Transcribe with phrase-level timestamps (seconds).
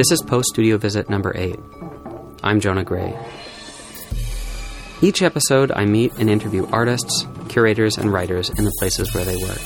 [0.00, 1.58] This is Post Studio Visit number 8.
[2.42, 3.14] I'm Jonah Gray.
[5.02, 9.36] Each episode, I meet and interview artists, curators, and writers in the places where they
[9.36, 9.60] work.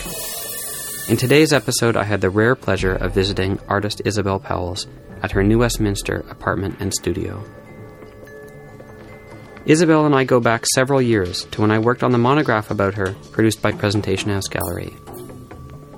[1.09, 4.89] In today's episode, I had the rare pleasure of visiting artist Isabelle Pauwels
[5.23, 7.41] at her New Westminster apartment and studio.
[9.67, 12.95] Isabelle and I go back several years to when I worked on the monograph about
[12.95, 14.97] her produced by Presentation House Gallery.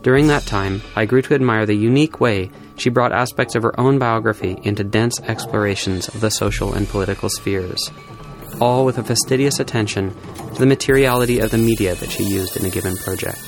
[0.03, 3.79] During that time, I grew to admire the unique way she brought aspects of her
[3.79, 7.91] own biography into dense explorations of the social and political spheres
[8.61, 10.15] all with a fastidious attention
[10.55, 13.41] to the materiality of the media that she used in a given project.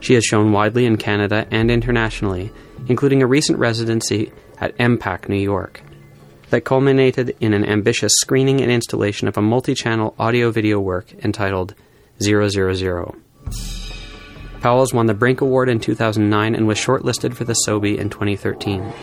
[0.00, 2.52] She has shown widely in Canada and internationally,
[2.88, 5.80] including a recent residency at EMPAC, New York,
[6.50, 11.12] that culminated in an ambitious screening and installation of a multi channel audio video work
[11.24, 11.74] entitled
[12.20, 13.14] 000.
[14.64, 18.94] Pauwels won the Brink Award in 2009 and was shortlisted for the Sobey in 2013.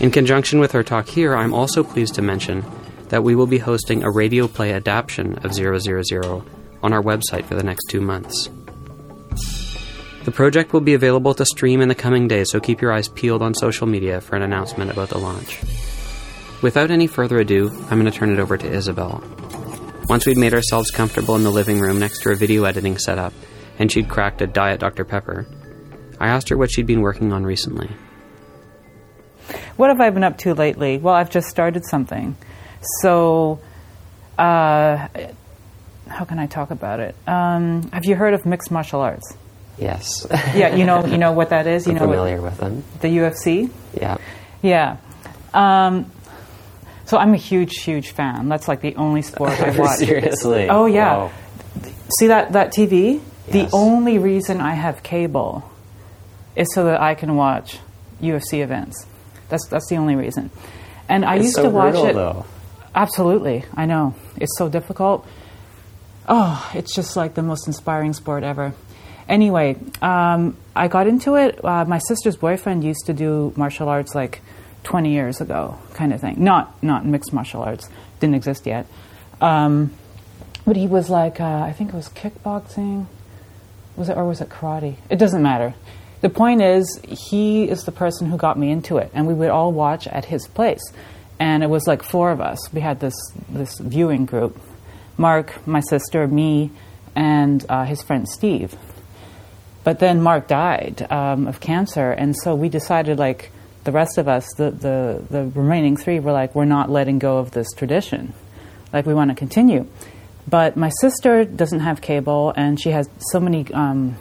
[0.00, 2.64] In conjunction with her talk here, I'm also pleased to mention
[3.10, 6.42] that we will be hosting a radio play adaptation of 000
[6.82, 8.48] on our website for the next two months.
[10.24, 13.08] The project will be available to stream in the coming days, so keep your eyes
[13.08, 15.60] peeled on social media for an announcement about the launch.
[16.62, 19.22] Without any further ado, I'm going to turn it over to Isabelle.
[20.08, 23.34] Once we'd made ourselves comfortable in the living room next to her video editing setup,
[23.78, 25.04] and she'd cracked a Diet Dr.
[25.04, 25.46] Pepper,
[26.20, 27.90] I asked her what she'd been working on recently.
[29.76, 30.98] What have I been up to lately?
[30.98, 32.36] Well, I've just started something.
[33.00, 33.60] So,
[34.38, 35.08] uh,
[36.06, 37.14] how can I talk about it?
[37.26, 39.36] Um, have you heard of mixed martial arts?
[39.78, 40.26] Yes.
[40.54, 41.86] yeah, you know, you know what that is.
[41.86, 42.84] I'm you know, familiar with them.
[43.00, 43.70] The UFC.
[44.00, 44.18] Yeah.
[44.62, 44.96] Yeah.
[45.52, 46.10] Um,
[47.06, 48.48] so I'm a huge, huge fan.
[48.48, 49.98] That's like the only sport I watch.
[49.98, 50.68] Seriously.
[50.70, 51.16] Oh yeah.
[51.16, 51.32] Wow.
[52.18, 53.20] See that that TV?
[53.48, 55.70] The only reason I have cable
[56.56, 57.78] is so that I can watch
[58.20, 59.06] UFC events.
[59.48, 60.50] That's that's the only reason.
[61.08, 62.12] And I It's used so to watch brutal, it.
[62.14, 62.46] though.
[62.94, 65.26] Absolutely, I know it's so difficult.
[66.26, 68.72] Oh, it's just like the most inspiring sport ever.
[69.28, 71.62] Anyway, um, I got into it.
[71.64, 74.40] Uh, my sister's boyfriend used to do martial arts like
[74.84, 76.36] 20 years ago, kind of thing.
[76.42, 77.88] Not not mixed martial arts,
[78.20, 78.86] didn't exist yet.
[79.40, 79.90] Um,
[80.64, 83.06] but he was like, uh, I think it was kickboxing,
[83.96, 84.96] was it or was it karate?
[85.08, 85.74] It doesn't matter.
[86.20, 89.50] The point is, he is the person who got me into it, and we would
[89.50, 90.82] all watch at his place.
[91.38, 92.72] And it was like four of us.
[92.72, 93.14] We had this
[93.48, 94.58] this viewing group:
[95.18, 96.70] Mark, my sister, me,
[97.14, 98.74] and uh, his friend Steve.
[99.82, 103.50] But then Mark died um, of cancer, and so we decided, like
[103.84, 107.36] the rest of us, the, the the remaining three, were like, we're not letting go
[107.36, 108.32] of this tradition.
[108.94, 109.86] Like we want to continue.
[110.46, 114.16] But my sister doesn't have cable, and she has so many um,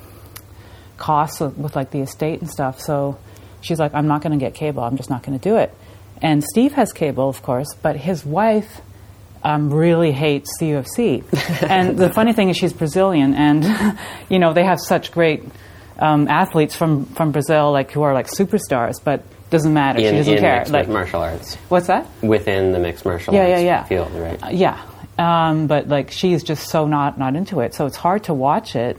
[0.98, 2.80] costs with, with like the estate and stuff.
[2.80, 3.18] So
[3.62, 4.84] she's like, I'm not going to get cable.
[4.84, 5.74] I'm just not going to do it.
[6.22, 8.80] And Steve has cable, of course, but his wife
[9.44, 11.24] um, really hates the UFC.
[11.70, 13.98] and the funny thing is, she's Brazilian, and
[14.30, 15.44] you know they have such great
[16.00, 19.04] um, athletes from from Brazil, like who are like superstars.
[19.04, 20.00] But doesn't matter.
[20.00, 20.58] In, she doesn't in care.
[20.60, 21.56] mixed Like martial arts.
[21.68, 22.08] what's that?
[22.24, 23.84] Within the mixed martial Yeah, yeah, arts yeah.
[23.84, 24.44] field, right?
[24.44, 24.82] Uh, yeah,
[25.18, 28.76] um, but like she's just so not not into it, so it's hard to watch
[28.76, 28.98] it.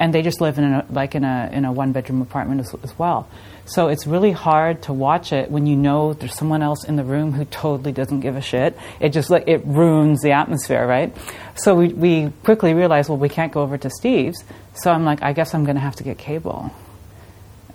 [0.00, 2.72] And they just live in a, like in a in a one bedroom apartment as,
[2.84, 3.28] as well.
[3.68, 7.04] So it's really hard to watch it when you know there's someone else in the
[7.04, 8.78] room who totally doesn't give a shit.
[8.98, 11.14] It just like it ruins the atmosphere, right?
[11.56, 14.42] So we we quickly realized, well, we can't go over to Steve's.
[14.74, 16.70] So I'm like, I guess I'm going to have to get cable.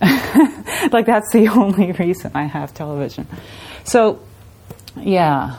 [0.00, 3.28] like that's the only reason I have television.
[3.84, 4.20] So,
[4.96, 5.58] yeah.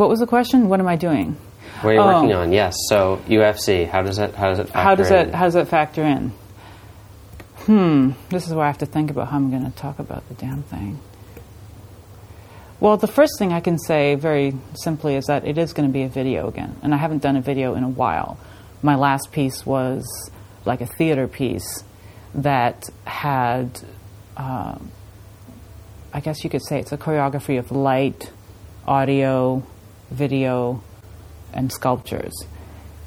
[0.00, 0.70] What was the question?
[0.70, 1.36] What am I doing?
[1.82, 2.06] What are you Oh.
[2.06, 2.52] working on?
[2.52, 2.74] Yes.
[2.88, 3.84] So UFC.
[3.84, 4.34] How does it?
[4.34, 4.68] How does it?
[4.68, 5.28] Factor How does in?
[5.28, 5.34] it?
[5.34, 6.32] How does it factor in?
[7.66, 8.12] Hmm.
[8.30, 10.34] This is where I have to think about how I'm going to talk about the
[10.34, 11.00] damn thing.
[12.80, 15.92] Well, the first thing I can say very simply is that it is going to
[15.92, 18.38] be a video again, and I haven't done a video in a while.
[18.80, 20.30] My last piece was
[20.64, 21.84] like a theater piece
[22.34, 23.80] that had,
[24.38, 24.76] uh,
[26.14, 28.32] I guess you could say, it's a choreography of light,
[28.88, 29.62] audio,
[30.10, 30.82] video,
[31.52, 32.32] and sculptures.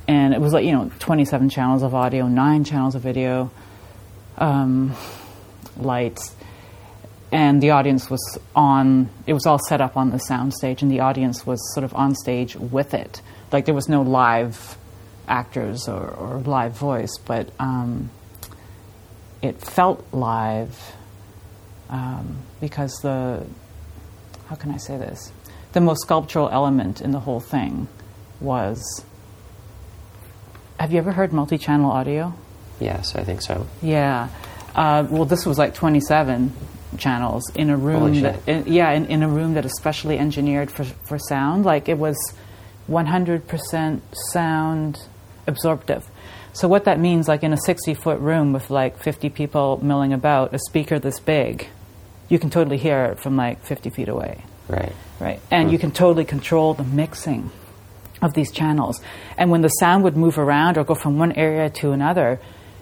[0.08, 3.52] And it was like, you know, 27 channels of audio, nine channels of video,
[4.38, 4.96] um,
[5.78, 6.36] lights.
[7.32, 11.00] And the audience was on, it was all set up on the soundstage, and the
[11.00, 13.22] audience was sort of on stage with it.
[13.52, 14.78] Like there was no live
[15.28, 18.10] actors or, or live voice, but um,
[19.42, 20.96] it felt live
[21.90, 23.46] um, because the,
[24.48, 25.32] how can I say this?
[25.74, 27.88] The most sculptural element in the whole thing
[28.40, 29.04] was.
[30.80, 32.34] Have you ever heard multi channel audio?
[32.80, 33.68] Yes, I think so.
[33.82, 34.30] Yeah.
[34.76, 36.54] Uh, well, this was like 27
[36.98, 40.70] channels in a room that, in, yeah, in, in a room that is specially engineered
[40.70, 41.66] for for sound.
[41.66, 42.18] Like it was
[42.90, 45.00] 100% sound
[45.48, 46.08] absorptive.
[46.54, 50.14] So what that means, like in a 60 foot room with like 50 people milling
[50.14, 51.68] about, a speaker this big,
[52.30, 54.94] you can totally hear it from like 50 feet away Right.
[55.54, 57.52] And you can totally control the mixing
[58.24, 59.00] of these channels.
[59.38, 62.40] And when the sound would move around or go from one area to another,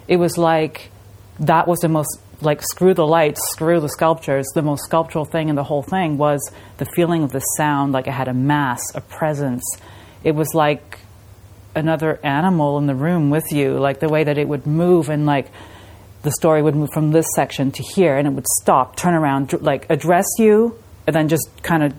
[0.08, 0.90] it was like
[1.42, 4.48] that was the most like screw the lights, screw the sculptures.
[4.56, 6.40] The most sculptural thing in the whole thing was
[6.78, 9.64] the feeling of the sound, like it had a mass, a presence.
[10.24, 11.00] It was like
[11.76, 15.26] another animal in the room with you, like the way that it would move and
[15.26, 15.52] like
[16.24, 19.52] the story would move from this section to here and it would stop, turn around,
[19.62, 21.94] like address you, and then just kind of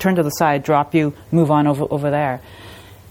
[0.00, 2.40] turn to the side, drop you, move on over, over there.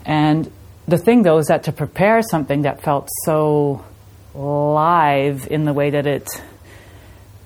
[0.05, 0.51] And
[0.87, 3.85] the thing though is that to prepare something that felt so
[4.33, 6.27] live in the way that it,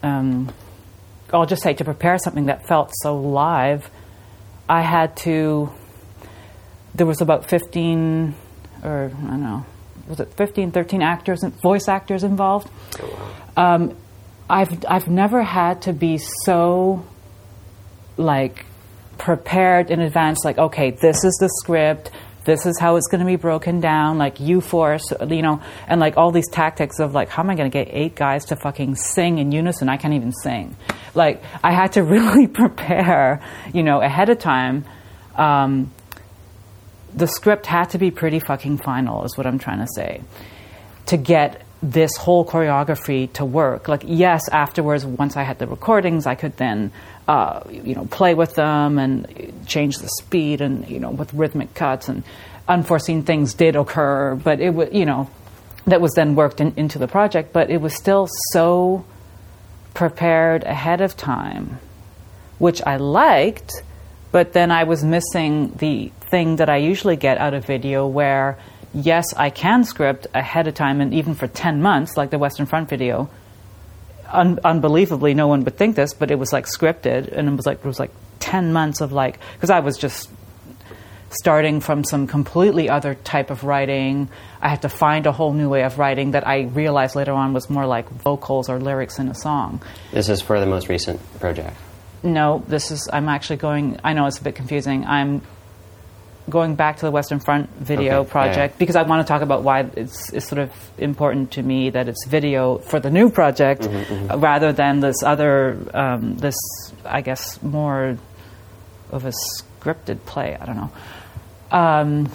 [0.02, 0.52] um,
[1.32, 3.90] I'll just say to prepare something that felt so live,
[4.70, 5.72] I had to,
[6.96, 8.36] there was about 15
[8.84, 9.66] or I don't know,
[10.08, 12.70] was it 15, 13 actors, and voice actors involved.
[13.56, 13.96] Um,
[14.50, 17.06] I've, I've never had to be so
[18.18, 18.66] like
[19.18, 22.12] prepared in advance like okay this is the script
[22.46, 26.00] this is how it's going to be broken down like you force you know and
[26.02, 28.56] like all these tactics of like how am i going to get eight guys to
[28.56, 29.90] fucking sing in unison?
[29.90, 30.76] I can't even sing.
[31.16, 33.42] Like i had to really prepare
[33.74, 34.86] you know ahead of time.
[35.36, 35.92] Um,
[37.16, 40.22] the script had to be pretty fucking final is what i'm trying to say.
[41.08, 43.90] To get this whole choreography to work.
[43.90, 46.92] Like, yes, afterwards, once I had the recordings, I could then,
[47.28, 51.74] uh, you know, play with them and change the speed and, you know, with rhythmic
[51.74, 52.24] cuts and
[52.70, 55.30] unforeseen things did occur, but it was, you know,
[55.86, 59.04] that was then worked in, into the project, but it was still so
[59.94, 61.80] prepared ahead of time,
[62.60, 63.84] which I liked,
[64.32, 68.58] but then I was missing the thing that I usually get out of video where
[68.94, 72.66] yes, I can script ahead of time, and even for 10 months, like the Western
[72.66, 73.30] Front video,
[74.32, 77.66] un- unbelievably, no one would think this, but it was like scripted, and it was
[77.66, 80.30] like, it was like 10 months of like, because I was just
[81.30, 84.30] starting from some completely other type of writing.
[84.62, 87.54] I had to find a whole new way of writing that I realized later on
[87.54, 89.82] was more like vocals or lyrics in a song.
[90.12, 91.76] This is for the most recent project.
[92.22, 95.06] No, this is, I'm actually going, I know it's a bit confusing.
[95.06, 95.42] I'm
[96.50, 98.80] going back to the Western Front video Okay, project yeah.
[98.80, 102.08] because I want to talk about why it's, it's sort of important to me that
[102.08, 106.56] it's video for the new project Mm-hmm, uh, rather than this other, um, this,
[107.06, 108.18] I guess, more
[109.12, 109.32] of a
[109.82, 110.58] scripted play.
[110.60, 110.92] I don't know.
[111.72, 112.32] Um,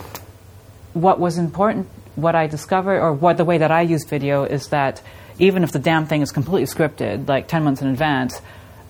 [0.94, 4.68] what was important, what I discovered, or what the way that I use video is
[4.68, 5.02] that
[5.38, 8.40] even if the damn thing is completely scripted, like 10 months in advance,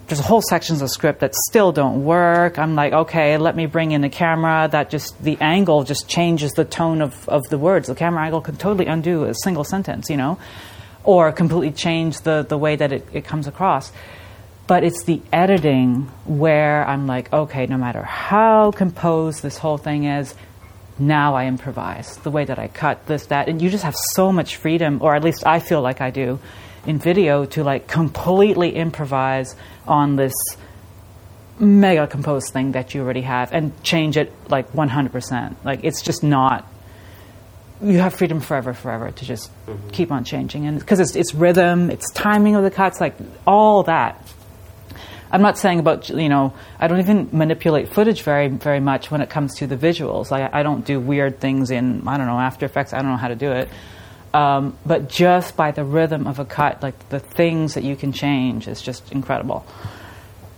[0.08, 2.58] there's whole sections of script that still don't work.
[2.58, 4.68] I'm like, okay, let me bring in the camera.
[4.70, 7.88] That just, the angle just changes the tone of, of the words.
[7.88, 10.38] The camera angle can totally undo a single sentence, you know,
[11.04, 13.92] or completely change the, the way that it, it comes across.
[14.66, 20.04] But it's the editing where I'm like, okay, no matter how composed this whole thing
[20.04, 20.34] is,
[20.98, 24.32] now I improvise the way that I cut this, that, and you just have so
[24.32, 26.38] much freedom, or at least I feel like I do,
[26.86, 29.54] in video to like completely improvise
[29.86, 30.34] on this
[31.60, 35.56] mega composed thing that you already have and change it like 100%.
[35.64, 36.66] Like it's just not.
[37.80, 39.90] You have freedom forever, forever to just mm-hmm.
[39.90, 43.14] keep on changing, and because it's it's rhythm, it's timing of the cuts, like
[43.46, 44.26] all that.
[45.30, 49.20] I'm not saying about you know I don't even manipulate footage very very much when
[49.20, 50.32] it comes to the visuals.
[50.32, 52.92] Like I don't do weird things in I don't know After Effects.
[52.92, 53.68] I don't know how to do it.
[54.34, 58.12] Um, but just by the rhythm of a cut, like the things that you can
[58.12, 59.66] change is just incredible.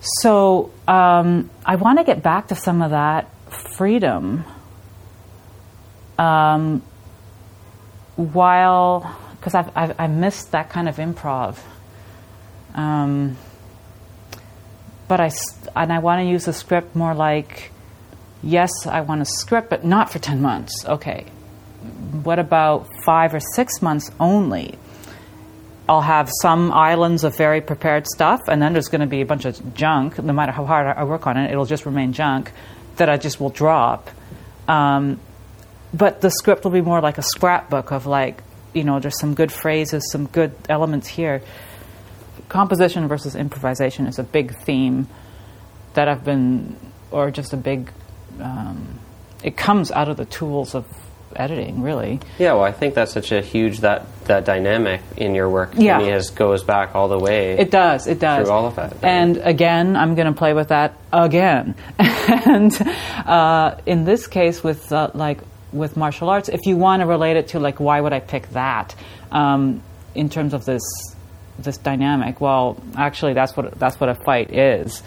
[0.00, 3.30] So um, I want to get back to some of that
[3.76, 4.44] freedom.
[6.18, 6.82] Um,
[8.16, 11.56] while because I've, I've I missed that kind of improv.
[12.74, 13.36] Um,
[15.08, 15.30] but I
[15.74, 17.72] and I want to use the script more like,
[18.42, 20.84] yes, I want a script, but not for ten months.
[20.86, 21.26] Okay,
[22.12, 24.78] what about five or six months only?
[25.88, 29.26] I'll have some islands of very prepared stuff, and then there's going to be a
[29.26, 30.22] bunch of junk.
[30.22, 32.52] No matter how hard I work on it, it'll just remain junk
[32.96, 34.08] that I just will drop.
[34.68, 35.18] Um,
[35.92, 39.34] but the script will be more like a scrapbook of like, you know, there's some
[39.34, 41.42] good phrases, some good elements here.
[42.48, 45.08] Composition versus improvisation is a big theme
[45.94, 46.76] that I've been,
[47.10, 47.90] or just a big.
[48.38, 49.00] Um,
[49.42, 50.86] it comes out of the tools of
[51.36, 52.20] editing, really.
[52.38, 55.72] Yeah, well, I think that's such a huge that that dynamic in your work.
[55.76, 56.00] Yeah.
[56.00, 57.58] is goes back all the way.
[57.58, 58.06] It does.
[58.06, 58.46] It does.
[58.46, 59.02] Through all of that.
[59.02, 61.74] And again, I'm going to play with that again.
[61.98, 62.72] and
[63.26, 65.40] uh, in this case, with uh, like
[65.72, 68.48] with martial arts, if you want to relate it to like why would I pick
[68.50, 68.94] that
[69.30, 69.82] um,
[70.14, 70.82] in terms of this
[71.58, 72.40] this dynamic?
[72.40, 75.02] Well, actually, that's what that's what a fight is.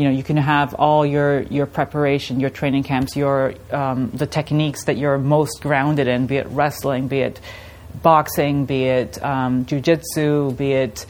[0.00, 4.26] You know, you can have all your your preparation, your training camps, your um, the
[4.26, 7.38] techniques that you're most grounded in, be it wrestling, be it
[8.02, 11.04] boxing, be it um, jujitsu, be it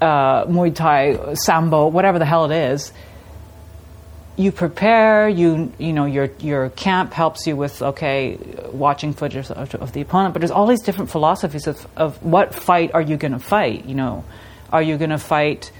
[0.00, 2.92] uh, Muay Thai, Sambo, whatever the hell it is.
[4.36, 5.28] You prepare.
[5.28, 8.38] You you know your your camp helps you with okay,
[8.70, 10.34] watching footage of, of the opponent.
[10.34, 13.86] But there's all these different philosophies of of what fight are you going to fight?
[13.86, 14.24] You know,
[14.72, 15.72] are you going to fight?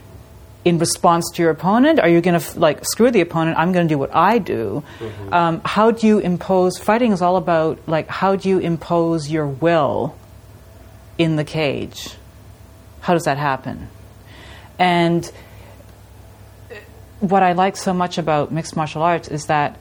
[0.65, 1.99] In response to your opponent?
[2.01, 3.59] Are you going to like screw the opponent?
[3.59, 4.83] I'm going to do what I do.
[5.33, 6.79] Um, how do you impose?
[6.79, 10.17] Fighting is all about like how do you impose your will
[11.19, 12.15] in the cage?
[13.01, 13.89] How does that happen?
[14.79, 15.31] And
[17.21, 19.79] what I like so much about mixed martial arts is that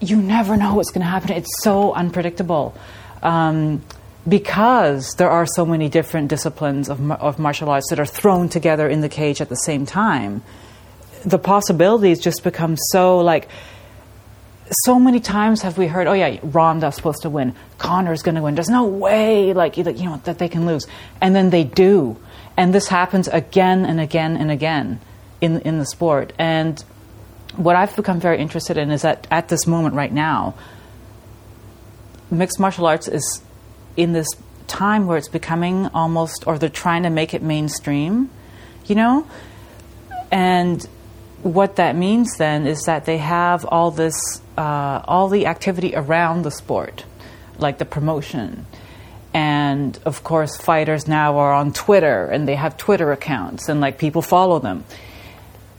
[0.00, 1.30] you never know what's going to happen.
[1.30, 2.76] It's so unpredictable.
[3.22, 3.82] Um,
[4.26, 8.88] because there are so many different disciplines of, of martial arts that are thrown together
[8.88, 10.42] in the cage at the same time,
[11.24, 13.48] the possibilities just become so like.
[14.84, 17.54] So many times have we heard, "Oh yeah, Ronda's supposed to win.
[17.76, 18.54] Conor's going to win.
[18.54, 20.86] There's no way, like you know, that they can lose."
[21.20, 22.16] And then they do,
[22.56, 25.00] and this happens again and again and again
[25.42, 26.32] in in the sport.
[26.38, 26.82] And
[27.56, 30.54] what I've become very interested in is that at this moment right now,
[32.30, 33.42] mixed martial arts is
[33.96, 34.28] in this
[34.66, 38.30] time where it's becoming almost, or they're trying to make it mainstream,
[38.86, 39.26] you know?
[40.30, 40.82] And
[41.42, 44.14] what that means then is that they have all this,
[44.56, 47.04] uh, all the activity around the sport,
[47.58, 48.66] like the promotion.
[49.34, 53.98] And of course, fighters now are on Twitter and they have Twitter accounts and like
[53.98, 54.84] people follow them.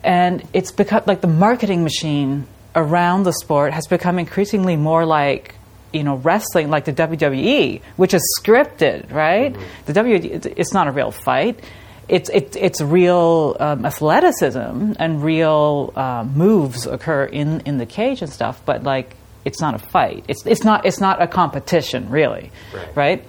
[0.03, 5.55] And it's become like the marketing machine around the sport has become increasingly more like
[5.95, 9.55] you know wrestling like the WWE, which is scripted, right?
[9.85, 11.59] The WWE, it's- it's not a real fight.
[12.07, 18.21] It's it, it's real um, athleticism and real uh, moves occur in, in the cage
[18.21, 20.25] and stuff, but like it's not a fight.
[20.27, 22.95] It's it's not it's not a competition really, Right.
[22.95, 23.23] right?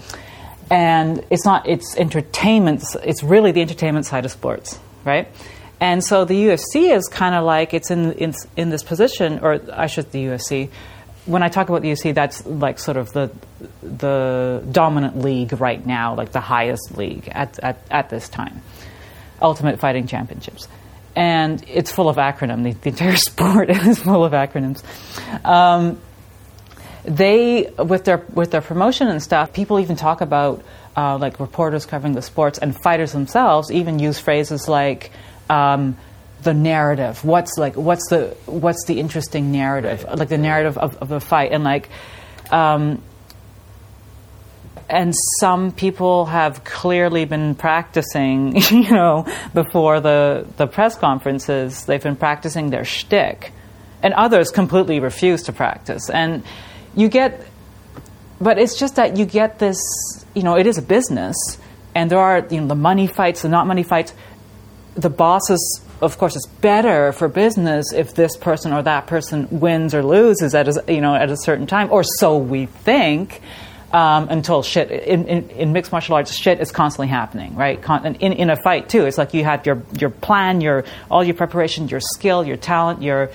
[0.70, 2.82] And it's not it's entertainment.
[3.04, 5.28] It's really the entertainment side of sports, right?
[5.80, 9.60] And so the UFC is kind of like it's in, in in this position, or
[9.72, 10.70] I should the UFC.
[11.26, 13.30] When I talk about the UFC, that's like sort of the
[13.82, 18.62] the dominant league right now, like the highest league at at, at this time,
[19.42, 20.68] Ultimate Fighting Championships,
[21.14, 22.62] and it's full of acronyms.
[22.62, 24.82] The, the entire sport is full of acronyms.
[25.44, 26.00] Um,
[27.04, 30.62] they with their with their promotion and stuff, people even talk about
[30.96, 35.10] uh, like reporters covering the sports and fighters themselves even use phrases like
[35.50, 35.96] um,
[36.46, 37.24] the narrative.
[37.24, 40.06] What's like what's the what's the interesting narrative?
[40.08, 41.90] Like the narrative of, of a fight and like.
[42.50, 43.02] Um,
[44.88, 51.84] and some people have clearly been practicing, you know, before the, the press conferences.
[51.86, 53.52] They've been practicing their shtick,
[54.00, 56.08] and others completely refuse to practice.
[56.08, 56.44] And
[56.94, 57.44] you get,
[58.40, 59.78] but it's just that you get this,
[60.34, 61.36] you know, it is a business,
[61.96, 64.14] and there are you know the money fights, the not money fights.
[64.94, 69.94] The bosses, of course, it's better for business if this person or that person wins
[69.94, 73.40] or loses at a, you know at a certain time, or so we think
[73.92, 77.80] um, until shit in, in, in mixed martial arts shit is constantly happening right?
[77.80, 81.22] Con- in, in a fight too it's like you had your your plan your all
[81.22, 83.30] your preparation your skill your talent your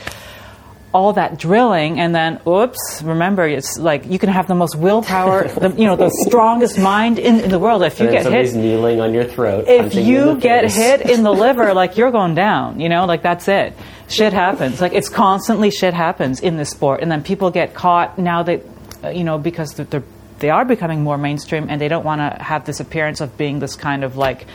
[0.94, 5.48] all that drilling and then oops remember it's like you can have the most willpower
[5.60, 8.54] the, you know the strongest mind in, in the world if you and get hit
[8.56, 9.66] kneeling on your throat.
[9.68, 10.76] if you get face.
[10.76, 13.74] hit in the liver, like you're going down, you know, like that's it.
[14.08, 14.82] Shit happens.
[14.82, 18.64] Like it's constantly shit happens in this sport, and then people get caught now that,
[19.04, 20.04] uh, you know, because they're, they're
[20.40, 23.60] they are becoming more mainstream, and they don't want to have this appearance of being
[23.60, 24.48] this kind of like.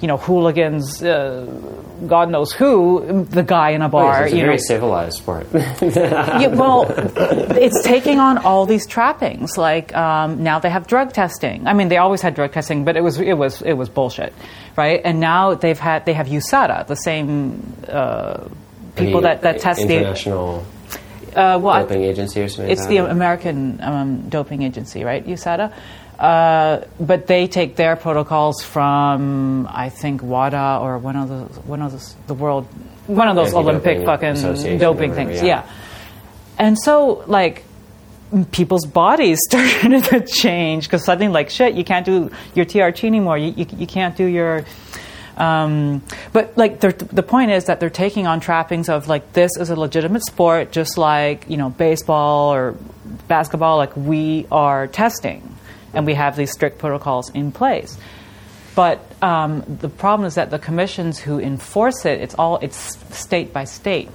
[0.00, 1.44] You know, hooligans, uh,
[2.06, 4.22] God knows who, the guy in a Oh, bar.
[4.22, 5.46] yes, it's a very know, civilized sport.
[5.54, 9.58] yeah, well, it's taking on all these trappings.
[9.58, 11.66] Like um, now they have drug testing.
[11.66, 14.32] I mean, they always had drug testing, but it was it was it was bullshit,
[14.76, 15.00] right?
[15.04, 18.48] And now they've had they have USADA, the same uh,
[18.96, 20.64] people that, that test the international
[21.36, 22.70] uh, well, doping agency or something.
[22.72, 22.98] it's like the.
[23.10, 25.24] American um, doping agency, right?
[25.26, 25.72] USADA.
[26.20, 31.80] Uh, but they take their protocols from, I think, WADA or one of those, one
[31.80, 32.66] of those, the world,
[33.06, 35.36] one of those Olympic fucking doping whatever, things.
[35.42, 35.64] yeah.
[35.64, 35.72] Yeah.
[36.58, 37.64] And so, like,
[38.52, 43.38] people's bodies started to change because suddenly, like, shit, you can't do your TRT anymore.
[43.38, 44.66] You, you, you can't do your.
[45.38, 46.02] Um,
[46.34, 49.76] but like the point is that they're taking on trappings of like this is a
[49.76, 52.76] legitimate sport, just like you know baseball or
[53.26, 53.78] basketball.
[53.78, 55.56] Like we are testing,
[55.92, 57.96] and we have these strict protocols in place.
[58.74, 63.52] But um, the problem is that the commissions who enforce it, it's all it's state
[63.52, 64.08] by state.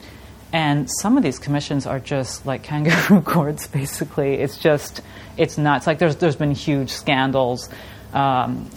[0.54, 4.36] And some of these commissions are just like kangaroo courts, basically.
[4.36, 5.02] It's just,
[5.36, 5.86] it's nuts.
[5.86, 7.68] Like there's, there's been huge scandals.
[8.14, 8.70] Um,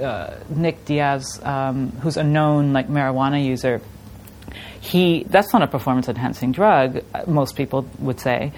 [0.00, 3.80] uh, Nick Diaz, um, who's a known like marijuana user,
[4.80, 7.02] he that's not a performance enhancing drug.
[7.12, 8.52] Uh, most people would say,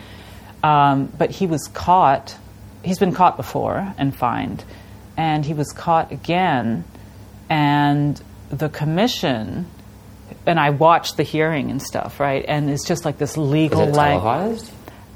[0.63, 2.37] um, but he was caught.
[2.83, 4.65] He's been caught before and fined,
[5.17, 6.85] and he was caught again,
[7.49, 8.21] and
[8.51, 9.67] the commission
[10.47, 12.45] and I watched the hearing and stuff, right?
[12.47, 14.63] And it's just like this legal language.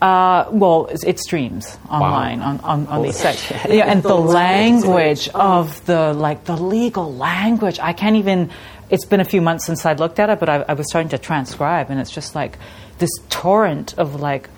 [0.03, 2.47] Uh, well, it, it, streams online wow.
[2.47, 3.51] on, on, on these sites.
[3.51, 8.51] Yeah, and the, the language of the like the legal language, I can't even.
[8.91, 11.09] It's been a few months since I looked at it, but I, I was starting
[11.11, 12.59] to transcribe, and it's just like
[12.99, 14.51] this torrent of like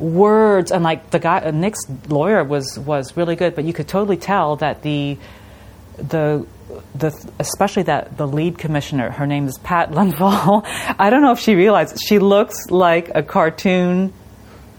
[0.00, 3.88] words and like the guy uh, Nick's lawyer was was really good, but you could
[3.88, 5.18] totally tell that the
[5.96, 6.46] the
[6.94, 10.62] the, especially that the lead commissioner, her name is Pat Lundvall.
[10.98, 14.12] I don't know if she realized she looks like a cartoon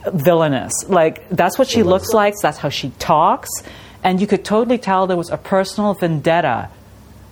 [0.05, 0.73] villainess.
[0.87, 2.33] Like that's what she looks like.
[2.41, 3.49] That's how she talks,
[4.03, 6.69] and you could totally tell there was a personal vendetta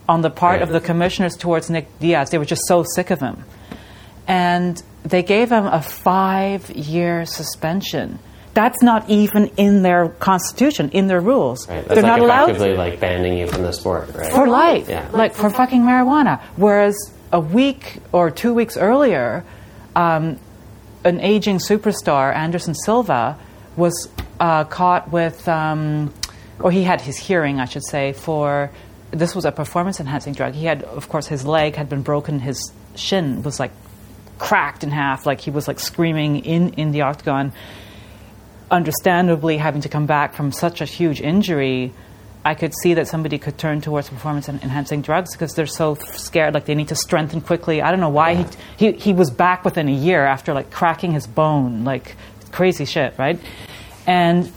[0.08, 2.32] on the part of the commissioners towards Nick Diaz.
[2.32, 3.44] They were just so sick of him,
[4.30, 8.20] and they gave him a five-year suspension
[8.54, 11.70] that's not even in their constitution, in their rules.
[11.70, 11.86] Right.
[11.86, 12.50] They're like not allowed.
[12.50, 14.34] Effectively, like banning you from the sport, right?
[14.34, 15.08] For life, yeah.
[15.14, 16.42] like for fucking marijuana.
[16.56, 16.98] Whereas
[17.32, 19.46] a week or two weeks earlier,
[19.96, 20.40] um,
[21.06, 23.38] an aging superstar, Anderson Silva,
[23.78, 26.14] was uh, caught with, um,
[26.60, 28.72] or he had his hearing, I should say, for
[29.12, 30.54] this was a performance enhancing drug.
[30.54, 33.72] He had, of course, his leg had been broken, his shin was like
[34.40, 37.54] cracked in half, like he was like screaming in, in the octagon
[38.72, 41.94] understandably having to come back from such a huge injury,
[42.46, 46.54] I could see that somebody could turn towards performance enhancing drugs because they're so scared,
[46.54, 47.82] like they need to strengthen quickly.
[47.82, 48.46] I don't know why he,
[48.78, 52.16] he, he was back within a year after like cracking his bone, like
[52.52, 53.40] crazy shit, right?
[54.08, 54.52] And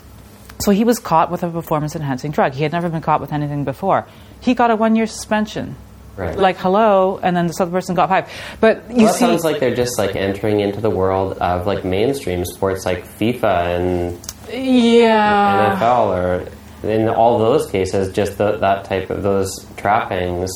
[0.61, 2.53] so he was caught with a performance enhancing drug.
[2.53, 4.07] He had never been caught with anything before.
[4.40, 5.77] He got a one year suspension.
[6.16, 6.37] Right.
[6.37, 8.31] Like hello, and then this other person got five.
[8.61, 11.87] But you well, see, sounds like they're just like entering into the world of like
[11.87, 16.48] mainstream sports, like FIFA and yeah, NFL, or
[16.88, 20.51] in all those cases, just the, that type of those trappings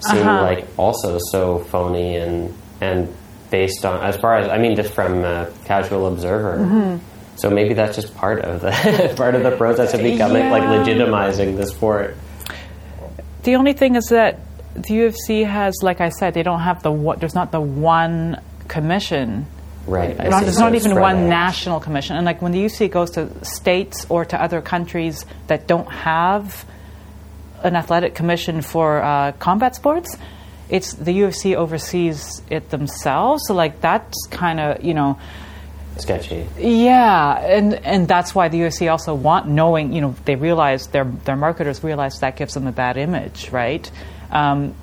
[0.00, 0.42] seem uh-huh.
[0.42, 3.14] like also so phony and and
[3.50, 6.58] based on as far as I mean, just from a casual observer.
[6.58, 7.06] Mm-hmm.
[7.36, 10.50] So maybe that's just part of the part of the process of becoming yeah.
[10.50, 12.16] like legitimizing the sport.
[13.44, 14.40] The only thing is that
[14.74, 19.46] the UFC has, like I said, they don't have the there's not the one commission.
[19.86, 20.16] Right.
[20.16, 21.28] Not, there's so not even one out.
[21.28, 22.16] national commission.
[22.16, 26.64] And like when the UFC goes to states or to other countries that don't have
[27.62, 30.16] an athletic commission for uh, combat sports,
[30.68, 33.42] it's the UFC oversees it themselves.
[33.46, 35.18] So like that's kind of you know
[35.98, 36.46] sketchy.
[36.58, 39.92] Yeah, and and that's why the UFC also want knowing.
[39.92, 43.90] You know, they realize their their marketers realize that gives them a bad image, right?
[44.30, 44.74] Um,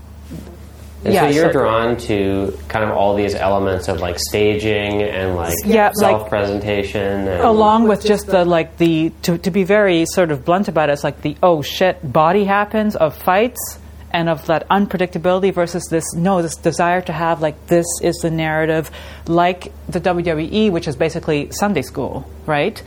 [1.03, 5.03] and yeah, so you're so, drawn to kind of all these elements of like staging
[5.03, 9.63] and like yeah, self presentation, like, along with just the like the to, to be
[9.63, 13.79] very sort of blunt about it, it's like the oh shit body happens of fights
[14.11, 18.31] and of that unpredictability versus this no this desire to have like this is the
[18.31, 18.89] narrative
[19.27, 22.81] like the WWE, which is basically Sunday school, right?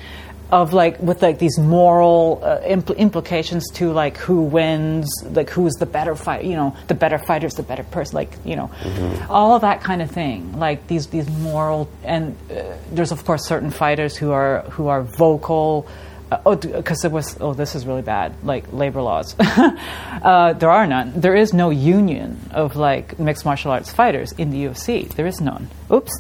[0.53, 5.75] Of like with like these moral uh, impl- implications to like who wins, like who's
[5.75, 9.31] the better fight, you know, the better fighter's the better person, like you know, mm-hmm.
[9.31, 10.59] all of that kind of thing.
[10.59, 15.03] Like these these moral and uh, there's of course certain fighters who are who are
[15.03, 15.87] vocal.
[16.33, 18.33] Uh, oh, because there was oh, this is really bad.
[18.45, 21.21] Like labor laws, uh, there are none.
[21.21, 25.09] There is no union of like mixed martial arts fighters in the UFC.
[25.15, 25.69] There is none.
[25.93, 26.13] Oops.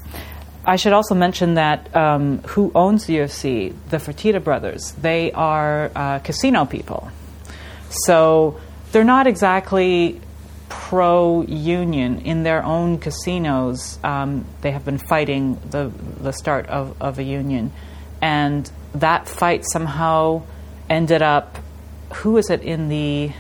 [0.64, 5.90] I should also mention that um, who owns the UFC, the Fertitta brothers, they are
[5.94, 7.11] uh, casino people.
[7.88, 8.61] So
[8.92, 10.20] they're not exactly
[10.68, 13.99] pro union in their own casinos.
[14.05, 17.73] Um, they have been fighting the, the start of, of a union.
[18.20, 20.42] And that fight somehow
[20.88, 21.59] ended up,
[22.14, 23.33] who is it in the,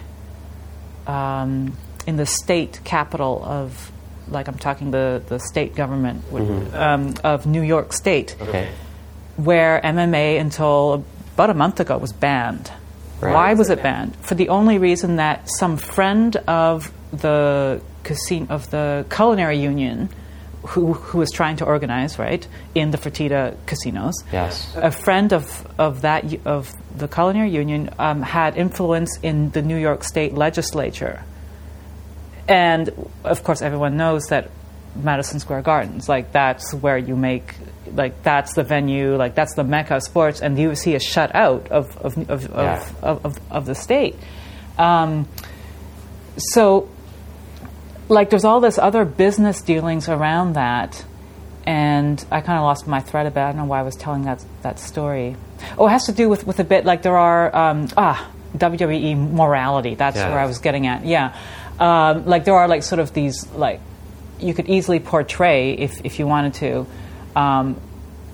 [1.06, 3.92] um, in the state capital of
[4.30, 6.76] like I'm talking the, the state government would, mm-hmm.
[6.76, 8.36] um, of New York State.
[8.40, 8.68] Okay.
[9.36, 12.70] where MMA until about a month ago was banned.
[13.20, 13.32] Right.
[13.34, 14.16] Why was it banned?
[14.16, 20.08] For the only reason that some friend of the casino of the culinary union,
[20.62, 24.74] who who was trying to organize right in the Fertitta casinos, Yes.
[24.76, 29.76] a friend of of that of the culinary union um, had influence in the New
[29.76, 31.22] York State legislature,
[32.50, 32.90] and
[33.24, 34.50] of course everyone knows that
[34.96, 37.54] Madison Square Gardens, like that's where you make,
[37.94, 41.32] like that's the venue, like that's the mecca of sports, and the UFC is shut
[41.34, 42.84] out of of of Yeah.
[43.02, 44.16] of, of, of, the state.
[44.78, 45.28] Um,
[46.36, 46.88] so,
[48.08, 51.04] like, there's all this other business dealings around that,
[51.64, 53.48] and I kind of lost my thread about.
[53.48, 55.36] I don't know why I was telling that that story.
[55.78, 59.16] Oh, it has to do with with a bit like there are um, ah WWE
[59.32, 59.94] morality.
[59.94, 60.30] That's Yeah.
[60.30, 61.04] where I was getting at.
[61.04, 61.36] Yeah,
[61.80, 63.80] um, like there are like sort of these like
[64.38, 66.86] you could easily portray if if you wanted to.
[67.34, 67.80] Um,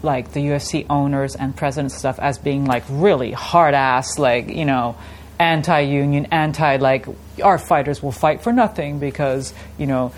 [0.03, 4.49] like the UFC owners and presidents and stuff as being like really hard ass, like
[4.49, 4.97] you know,
[5.39, 7.07] anti-union, anti like
[7.43, 10.13] our fighters will fight for nothing because you know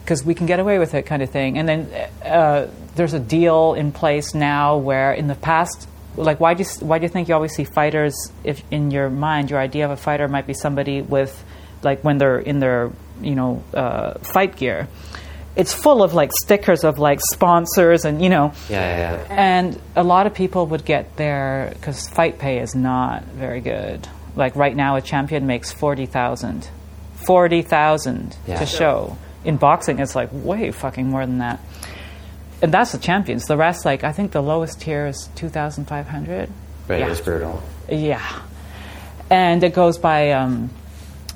[0.00, 1.58] because we can get away with it kind of thing.
[1.58, 5.88] And then uh, there's a deal in place now where in the past.
[6.16, 8.14] Like why do you, why do you think you always see fighters?
[8.44, 11.44] If in your mind your idea of a fighter might be somebody with,
[11.84, 14.88] like when they're in their you know uh, fight gear,
[15.56, 19.26] it's full of like stickers of like sponsors and you know Yeah, yeah, yeah.
[19.30, 24.08] and a lot of people would get their because fight pay is not very good.
[24.36, 26.68] Like right now, a champion makes forty thousand,
[27.26, 28.58] forty thousand Yeah.
[28.58, 29.16] to show.
[29.44, 31.60] In boxing, it's like way fucking more than that.
[32.62, 33.44] And that's the champions.
[33.44, 36.48] The rest, like I think the lowest tier is two thousand five hundred.
[36.88, 37.06] But Yeah.
[37.06, 37.62] it is brutal.
[37.88, 38.40] Yeah,
[39.30, 40.32] and it goes by.
[40.32, 40.70] Um,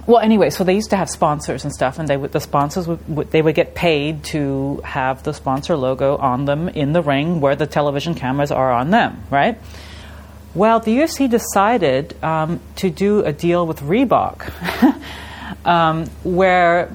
[0.09, 2.89] well, anyway, so they used to have sponsors and stuff, and they would, the sponsors
[2.89, 7.03] would, would they would get paid to have the sponsor logo on them in the
[7.03, 9.59] ring where the television cameras are on them, right?
[10.55, 14.51] Well, the UFC decided um, to do a deal with Reebok,
[15.67, 16.91] um, where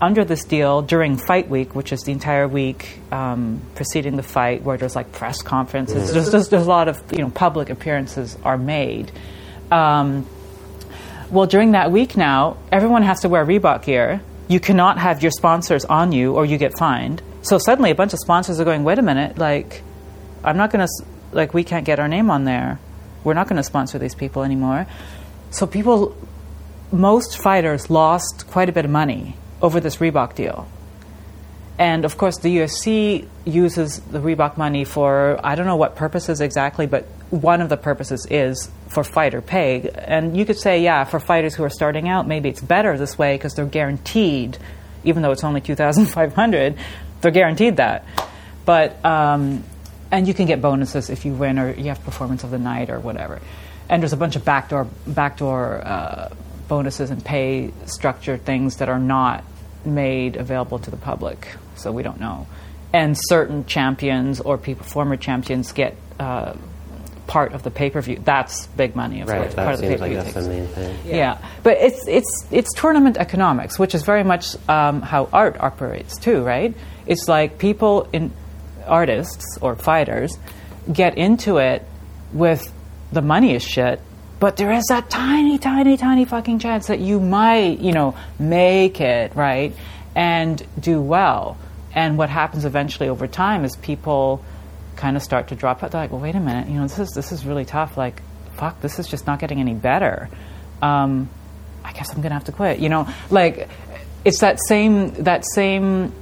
[0.00, 4.64] under this deal during fight week, which is the entire week um, preceding the fight,
[4.64, 8.36] where there's like press conferences, there's, there's, there's a lot of you know public appearances
[8.42, 9.12] are made.
[11.32, 14.20] Well, during that week now, everyone has to wear Reebok gear.
[14.48, 17.22] You cannot have your sponsors on you, or you get fined.
[17.40, 19.38] So suddenly, a bunch of sponsors are going, "Wait a minute!
[19.38, 19.82] Like,
[20.44, 20.92] I'm not going to
[21.32, 22.78] like we can't get our name on there.
[23.24, 24.86] We're not going to sponsor these people anymore."
[25.50, 26.14] So people,
[26.92, 30.68] most fighters lost quite a bit of money over this Reebok deal.
[31.78, 36.42] And of course, the UFC uses the Reebok money for I don't know what purposes
[36.42, 39.88] exactly, but one of the purposes is for fighter pay.
[39.88, 43.16] And you could say, yeah, for fighters who are starting out, maybe it's better this
[43.16, 44.58] way because they're guaranteed,
[45.02, 46.76] even though it's only two thousand five hundred,
[47.22, 48.04] they're guaranteed that.
[48.66, 49.64] But um,
[50.10, 52.90] and you can get bonuses if you win or you have performance of the night
[52.90, 53.40] or whatever.
[53.88, 56.34] And there's a bunch of backdoor backdoor uh,
[56.68, 59.42] bonuses and pay structure things that are not
[59.86, 62.46] made available to the public, so we don't know.
[62.92, 66.52] And certain champions or people, former champions, get uh,
[67.32, 68.20] part of the pay per view.
[68.22, 69.40] That's big money, of Right.
[69.40, 69.54] course.
[69.54, 70.96] That part of the seems like pay-per-view that's the main thing.
[71.06, 71.38] Yeah.
[71.62, 76.42] but it's it's it's tournament economics, which is very much um, how art operates too,
[76.44, 76.74] right?
[77.06, 78.32] It's like people in
[78.86, 80.36] artists or fighters
[80.92, 81.80] get into it
[82.34, 82.62] with
[83.12, 83.98] the money is shit,
[84.38, 89.00] but there is that tiny, tiny, tiny fucking chance that you might, you know, make
[89.00, 89.72] it right
[90.14, 91.56] and do well.
[91.94, 94.44] And what happens eventually over time is people
[94.96, 95.90] kind of start to drop out.
[95.90, 97.96] They're like, well, wait a minute, you know, this is this is really tough.
[97.96, 98.22] Like,
[98.54, 100.28] fuck, this is just not getting any better.
[100.80, 101.28] Um,
[101.84, 102.78] I guess I'm gonna have to quit.
[102.78, 103.68] You know, like
[104.24, 106.12] it's that same that same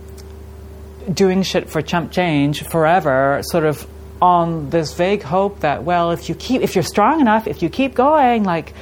[1.12, 3.86] doing shit for chump change forever, sort of
[4.22, 7.68] on this vague hope that well, if you keep if you're strong enough, if you
[7.68, 8.74] keep going, like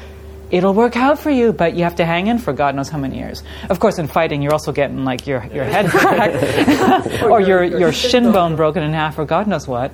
[0.50, 2.98] it'll work out for you, but you have to hang in for God knows how
[2.98, 3.42] many years.
[3.68, 7.92] Of course, in fighting, you're also getting like your, your head cracked or your, your
[7.92, 9.92] shin bone broken in half or God knows what.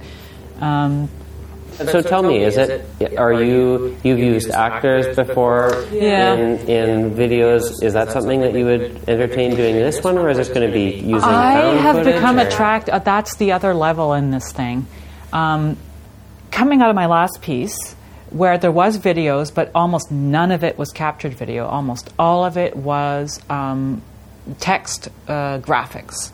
[0.60, 1.08] Um,
[1.74, 2.86] So, tell me, is it?
[3.18, 3.96] Are you?
[4.04, 6.34] You've used actors before Yeah.
[6.34, 7.82] in in videos.
[7.82, 10.72] Is that something that you would entertain doing this one, or is this going to
[10.72, 11.28] be using?
[11.28, 12.94] I have become or- attracted.
[12.94, 14.86] Uh, that's the other level in this thing.
[15.32, 15.76] Um,
[16.52, 17.74] coming out of my last piece,
[18.35, 21.66] where there was videos, but almost none of it was captured video.
[21.66, 24.03] Almost all of it was um,
[24.59, 26.33] text uh, graphics,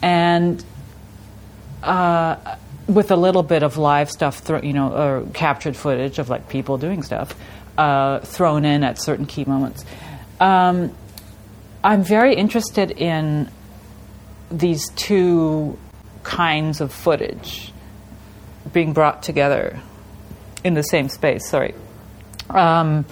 [0.00, 0.64] and
[1.82, 2.36] uh,
[2.86, 6.48] with a little bit of live stuff, thro- you know, or captured footage of like
[6.48, 7.34] people doing stuff
[7.76, 9.84] uh, thrown in at certain key moments.
[10.38, 10.94] Um,
[11.82, 13.50] I'm very interested in
[14.48, 15.76] these two
[16.22, 17.72] kinds of footage
[18.72, 19.80] being brought together
[20.64, 21.48] in the same space.
[21.48, 21.74] Sorry.
[22.48, 23.04] Um,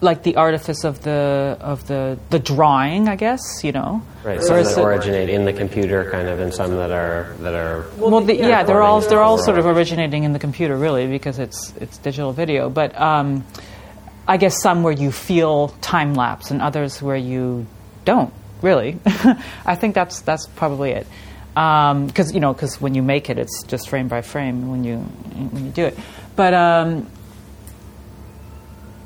[0.00, 4.02] like the artifice of the of the the drawing, I guess you know.
[4.22, 4.40] Right.
[4.40, 7.86] Some that originate in the computer, kind of, and some that are that are.
[7.96, 11.38] Well, the, yeah, they're all they're all sort of originating in the computer, really, because
[11.38, 12.68] it's it's digital video.
[12.70, 13.44] But um,
[14.28, 17.66] I guess some where you feel time lapse, and others where you
[18.04, 18.98] don't really.
[19.66, 21.06] I think that's that's probably it.
[21.54, 24.82] Because um, you know, because when you make it, it's just frame by frame when
[24.84, 25.98] you when you do it.
[26.34, 27.08] But um,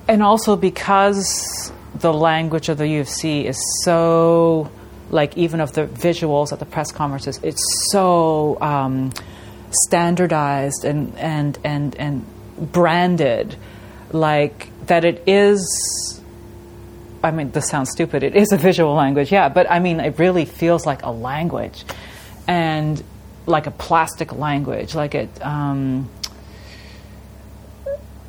[0.09, 4.71] and also because the language of the UFC is so
[5.11, 9.13] like even of the visuals at the press conferences, it's so um,
[9.71, 12.27] standardized and and and and
[12.73, 13.57] branded,
[14.13, 16.23] like that it is.
[17.23, 18.23] I mean, this sounds stupid.
[18.23, 21.85] It is a visual language, yeah, but I mean, it really feels like a language,
[22.49, 23.05] and
[23.47, 25.45] like a plastic language, like it.
[25.45, 26.11] Um,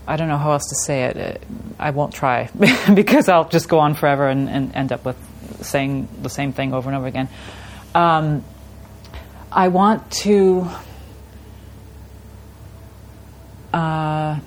[0.05, 1.43] I don't know how else to say it.
[1.77, 2.49] I won't try
[2.93, 5.17] because I'll just go on forever and, and, end up with
[5.61, 7.29] saying the same thing over and over again.
[7.95, 8.43] Um,
[9.51, 10.67] I want to.
[13.71, 14.39] Uh,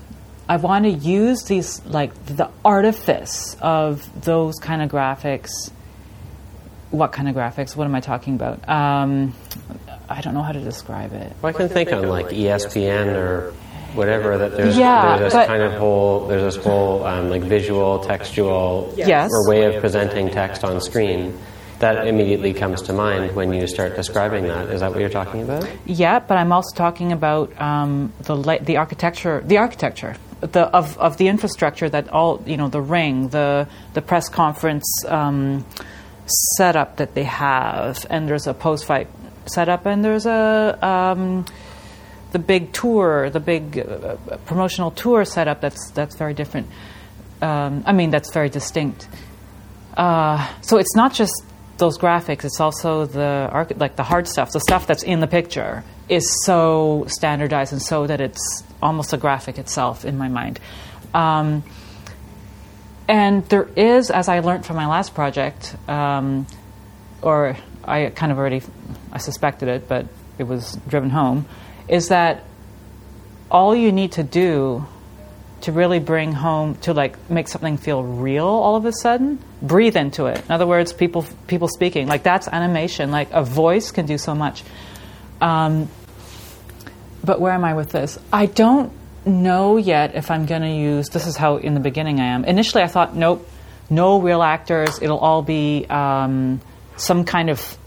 [0.49, 5.71] I want to use these, like the artifice of those kind of graphics.
[6.93, 7.75] What kind of graphics?
[7.75, 8.69] What am I talking about?
[8.69, 9.35] Um,
[10.09, 11.33] I don't know how to describe it.
[11.43, 13.53] Well, I can think on like ESPN or
[13.95, 18.01] whatever that there's yeah, there's this kind of whole there's this whole um, like visual
[18.01, 19.31] textual yes.
[19.33, 21.39] or way of presenting text on screen
[21.79, 25.43] that immediately comes to mind when you start describing that is that what you're talking
[25.43, 30.97] about yeah but i'm also talking about um, the the architecture the architecture the, of,
[30.99, 35.67] of the infrastructure that all you know the ring the the press conference um,
[36.27, 39.09] setup that they have and there's a post fight
[39.47, 41.45] setup and there's a um,
[42.33, 46.69] the big tour, the big uh, promotional tour setup, that's that's very different.
[47.41, 49.07] Um, I mean, that's very distinct.
[49.97, 51.33] Uh, so it's not just
[51.77, 55.27] those graphics; it's also the arch- like the hard stuff, the stuff that's in the
[55.27, 60.59] picture is so standardized and so that it's almost a graphic itself in my mind.
[61.15, 61.63] Um,
[63.09, 66.47] and there is, as I learned from my last project, um,
[67.21, 68.63] or I kind of already
[69.13, 70.07] I suspected it, but
[70.39, 71.47] it was driven home
[71.89, 72.45] is that
[73.51, 74.87] all you need to do
[75.61, 79.97] to really bring home to like make something feel real all of a sudden breathe
[79.97, 80.43] into it.
[80.45, 82.09] In other words people people speaking.
[82.09, 83.11] Like that's animation.
[83.11, 84.65] Like a voice can do so much.
[85.41, 85.89] Um,
[87.25, 88.19] but where am i with this?
[88.33, 88.93] I don't
[89.25, 92.45] know yet if i'm going to use this is how in the beginning i am
[92.45, 93.49] initially i thought nope
[93.91, 96.61] no real actors it'll all be um,
[96.97, 97.79] some kind of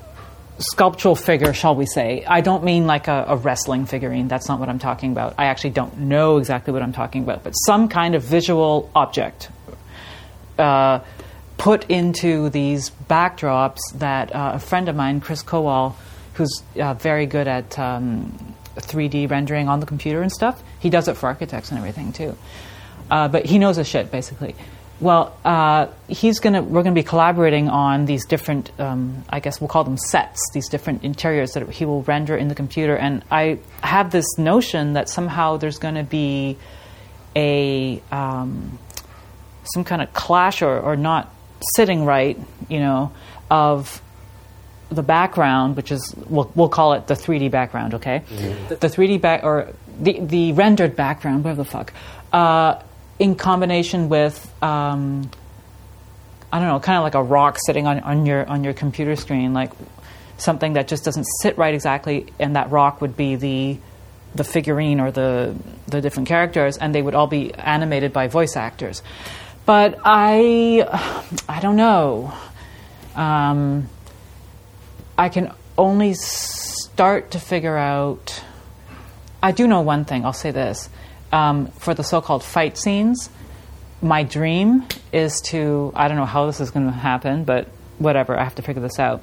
[0.59, 2.23] sculptural figure, shall we say.
[2.25, 4.27] I don't mean like a, a, wrestling figurine.
[4.27, 5.35] That's not what I'm talking about.
[5.37, 9.49] I actually don't know exactly what I'm talking about, but some kind of visual object
[10.57, 10.99] uh,
[11.57, 15.95] put into these backdrops that uh, a friend of mine, Chris Kowal,
[16.35, 21.07] who's uh, very good at um, 3D rendering on the computer and stuff, he does
[21.07, 22.37] it for architects and everything too.
[23.09, 24.55] Uh, but he knows his shit, basically.
[24.99, 26.61] Well, uh, he's gonna.
[26.61, 28.71] We're gonna be collaborating on these different.
[28.79, 30.39] Um, I guess we'll call them sets.
[30.53, 34.93] These different interiors that he will render in the computer, and I have this notion
[34.93, 36.57] that somehow there's going to be
[37.35, 38.79] a um,
[39.65, 41.33] some kind of clash or, or not
[41.75, 43.11] sitting right, you know,
[43.49, 44.01] of
[44.89, 48.23] the background, which is we'll, we'll call it the 3D background, okay?
[48.29, 48.67] Mm-hmm.
[48.69, 51.93] The, the, 3D back or the the rendered background, whatever the fuck.
[52.31, 52.81] Uh,
[53.17, 55.29] in combination with um,
[56.51, 59.15] I don't know, kind of like a rock sitting on, on your on your computer
[59.15, 59.71] screen, like
[60.37, 63.77] something that just doesn't sit right exactly, and that rock would be the
[64.35, 65.55] the figurine or the
[65.87, 69.01] the different characters, and they would all be animated by voice actors.
[69.65, 70.85] But I
[71.49, 72.33] I don't know.
[73.15, 73.89] Um,
[75.17, 78.43] I can only start to figure out.
[79.41, 80.25] I do know one thing.
[80.25, 80.89] I'll say this
[81.31, 83.29] um, for the so-called fight scenes,
[84.01, 88.37] my dream is to I don't know how this is going to happen, but whatever,
[88.37, 89.21] I have to figure this out.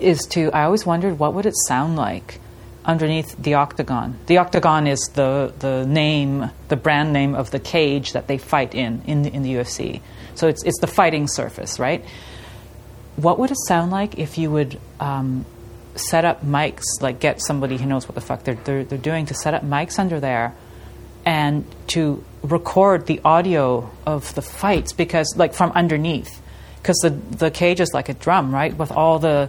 [0.00, 2.40] Is to I always wondered what would it sound like
[2.84, 4.18] underneath the octagon.
[4.26, 8.74] The octagon is the the name, the brand name of the cage that they fight
[8.74, 10.00] in in the, in the UFC.
[10.34, 12.04] So it's it's the fighting surface, right?
[13.22, 15.46] What would it sound like if you would um,
[15.94, 19.26] set up mics, like get somebody who knows what the fuck they're, they're, they're doing
[19.26, 20.54] to set up mics under there
[21.24, 26.42] and to record the audio of the fights because like from underneath
[26.78, 29.48] because the the cage is like a drum right with all the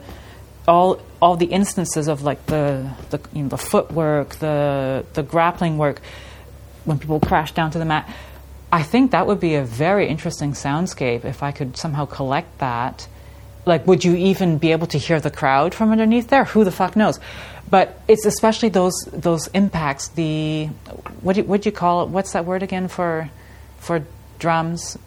[0.68, 5.78] all all the instances of like the the you know the footwork, the the grappling
[5.78, 6.02] work
[6.86, 8.14] when people crash down to the mat.
[8.72, 13.08] I think that would be a very interesting soundscape if I could somehow collect that.
[13.66, 16.44] Like, would you even be able to hear the crowd from underneath there?
[16.46, 17.20] Who the fuck knows?
[17.70, 20.10] But it's especially those those impacts.
[20.10, 20.68] The
[21.22, 22.10] what do you, what do you call it?
[22.10, 23.30] What's that word again for
[23.80, 24.04] for
[24.38, 24.98] drums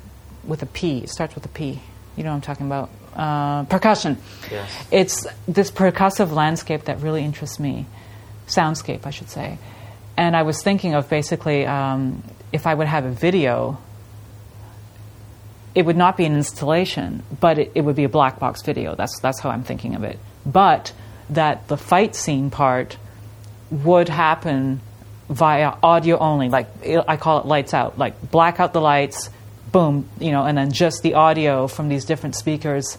[0.45, 0.99] with a P?
[0.99, 1.81] It starts with a P.
[2.17, 2.91] You know what I'm talking about?
[3.15, 4.19] Uh, percussion.
[4.51, 4.87] Yes.
[4.91, 7.87] It's this percussive landscape that really interests me.
[8.47, 9.59] Soundscape, I should say.
[10.17, 13.79] And I was thinking of basically um, if I would have a video,
[15.77, 18.95] it would not be an installation, but it, it would be a black box video.
[18.95, 20.19] That's, that's how I'm thinking of it.
[20.47, 20.95] But
[21.29, 22.97] that the fight scene part
[23.71, 24.81] would happen
[25.29, 26.49] via audio only.
[26.49, 26.69] Like
[27.07, 27.99] I call it lights out.
[27.99, 29.29] Like black out the lights,
[29.71, 32.97] boom, you know, and then just the audio from these different speakers.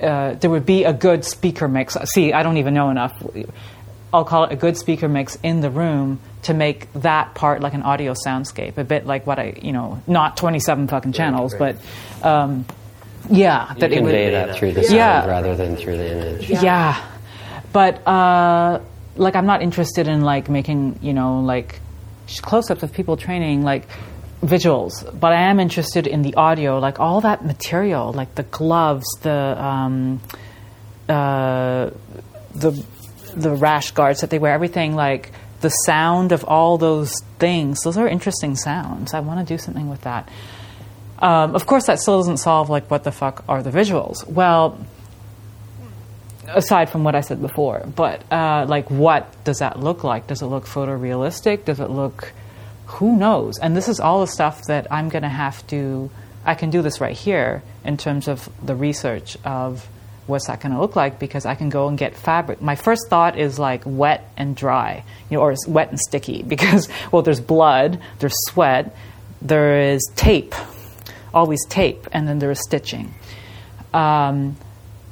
[0.00, 1.96] Uh, there would be a good speaker mix.
[2.14, 3.20] See, I don't even know enough.
[4.12, 7.74] I'll call it a good speaker mix in the room to make that part like
[7.74, 11.76] an audio soundscape, a bit like what I, you know, not 27 fucking channels, right.
[12.22, 12.64] but um,
[13.28, 14.10] yeah, You that it would.
[14.10, 15.26] convey that through the sound Yeah.
[15.26, 16.48] rather than through the image.
[16.50, 17.04] Yeah.
[17.72, 18.80] But uh,
[19.16, 21.80] like I'm not interested in like making, you know, like
[22.42, 23.86] close-ups of people training like
[24.42, 29.06] visuals, but I am interested in the audio, like all that material, like the gloves,
[29.22, 30.20] the um,
[31.08, 31.90] uh,
[32.54, 32.72] the
[33.36, 37.80] the rash guards that they wear, everything like the sound of all those things.
[37.82, 39.14] Those are interesting sounds.
[39.14, 40.28] I want to do something with that.
[41.18, 44.26] Um, of course, that still doesn't solve like what the fuck are the visuals.
[44.26, 44.78] Well,
[46.48, 47.84] aside from what I said before.
[47.94, 50.26] But uh, like, what does that look like?
[50.26, 51.64] Does it look photorealistic?
[51.64, 52.32] Does it look?
[52.86, 53.58] Who knows?
[53.58, 56.10] And this is all the stuff that I'm going to have to.
[56.44, 59.88] I can do this right here in terms of the research of
[60.26, 62.60] what's that going to look like because I can go and get fabric.
[62.60, 66.42] My first thought is like wet and dry, you know, or it's wet and sticky
[66.48, 68.94] because well, there's blood, there's sweat,
[69.40, 70.54] there is tape,
[71.32, 73.14] always tape, and then there is stitching.
[73.94, 74.56] Um,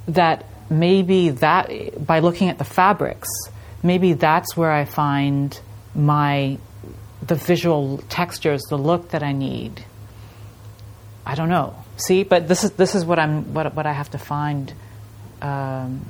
[0.09, 3.29] that maybe that by looking at the fabrics,
[3.83, 5.59] maybe that's where I find
[5.95, 6.59] my
[7.23, 9.85] the visual textures, the look that I need.
[11.25, 11.75] I don't know.
[11.97, 14.73] See, but this is this is what I'm what what I have to find
[15.43, 16.05] um,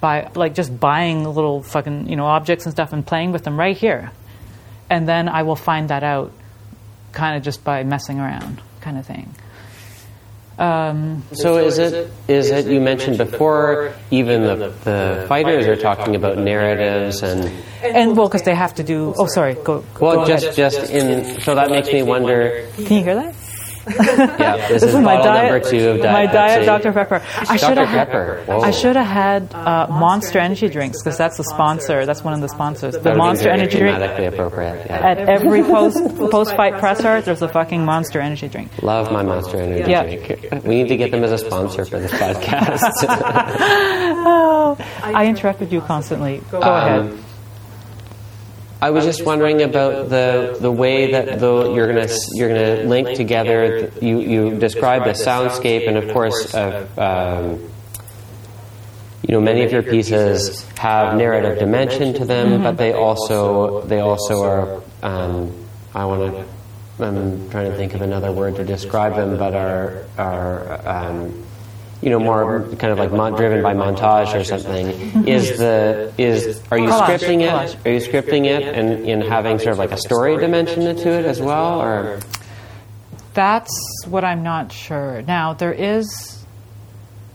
[0.00, 3.58] by like just buying little fucking you know objects and stuff and playing with them
[3.58, 4.10] right here,
[4.90, 6.32] and then I will find that out,
[7.12, 9.34] kind of just by messing around, kind of thing.
[10.58, 16.16] Um, So is it is it you mentioned before even the, the fighters are talking
[16.16, 17.52] about narratives and
[17.84, 19.12] and well, because they have to do.
[19.18, 19.54] Oh, sorry.
[19.54, 19.84] Go.
[19.94, 20.40] go well ahead.
[20.40, 23.34] just just in so that makes me wonder Can you hear that?
[23.88, 25.52] Yeah this, This is my bottle diet.
[25.52, 27.22] number two of my Diet diet, Dr Pepper.
[27.48, 28.06] I should have had.
[28.08, 28.44] Pepper.
[28.48, 32.04] I should have had uh, Monster Energy drinks because that's the sponsor.
[32.06, 32.94] That's one of the sponsors.
[32.94, 33.96] The That would be Monster Energy drink.
[33.98, 35.06] thematically appropriate yeah.
[35.10, 38.70] At every post post fight presser, there's a fucking Monster Energy drink.
[38.82, 40.02] Love my Monster Energy Yeah.
[40.02, 40.64] drink.
[40.64, 42.80] We need to get them as a sponsor for this podcast.
[44.28, 46.42] Oh, I interrupted you constantly.
[46.50, 47.16] Go ahead.
[48.80, 53.16] I was just wondering about the the way that though you're gonna you're gonna link
[53.16, 53.90] together.
[54.02, 57.70] You you describe the soundscape, and of course, uh, um,
[59.22, 64.00] you know, many of your pieces have narrative dimension to them, but they also they
[64.00, 64.82] also are.
[65.02, 65.54] Um,
[65.94, 66.44] I want to.
[67.02, 70.86] I'm trying to think of another word to describe them, but are are.
[70.86, 71.46] Um,
[72.02, 75.26] you know, more kind of like mon- driven by montage or something.
[75.26, 77.86] Is the is are you Collage, scripting it?
[77.86, 81.24] Are you scripting it and in having sort of like a story dimension to it
[81.24, 82.20] as well, or
[83.34, 83.70] That's
[84.06, 85.22] what I'm not sure.
[85.22, 86.32] Now there is.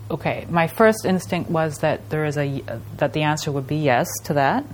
[0.10, 2.62] Okay, my first instinct was that there is a
[2.98, 4.66] that the answer would be yes to that,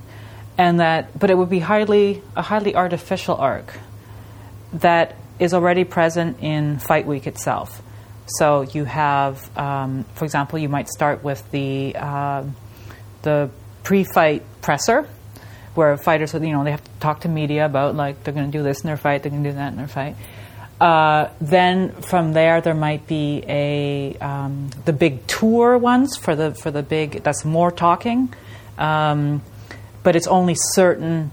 [0.58, 3.77] and that but it would be highly a highly artificial arc
[4.73, 7.81] that is already present in Fight Week itself.
[8.28, 12.56] So you have, um, for example, you might start with the um
[13.23, 13.50] the
[13.84, 15.08] pre-fight presser,
[15.75, 18.58] where fighters, you know, they have to talk to media about like they're going to
[18.58, 20.15] do this in their fight, they're going to do that in their fight.
[20.80, 26.54] Uh, then from there, there might be a um, the big tour ones for the
[26.54, 27.23] for the big.
[27.23, 28.34] That's more talking,
[28.78, 29.42] um,
[30.04, 31.32] but it's only certain.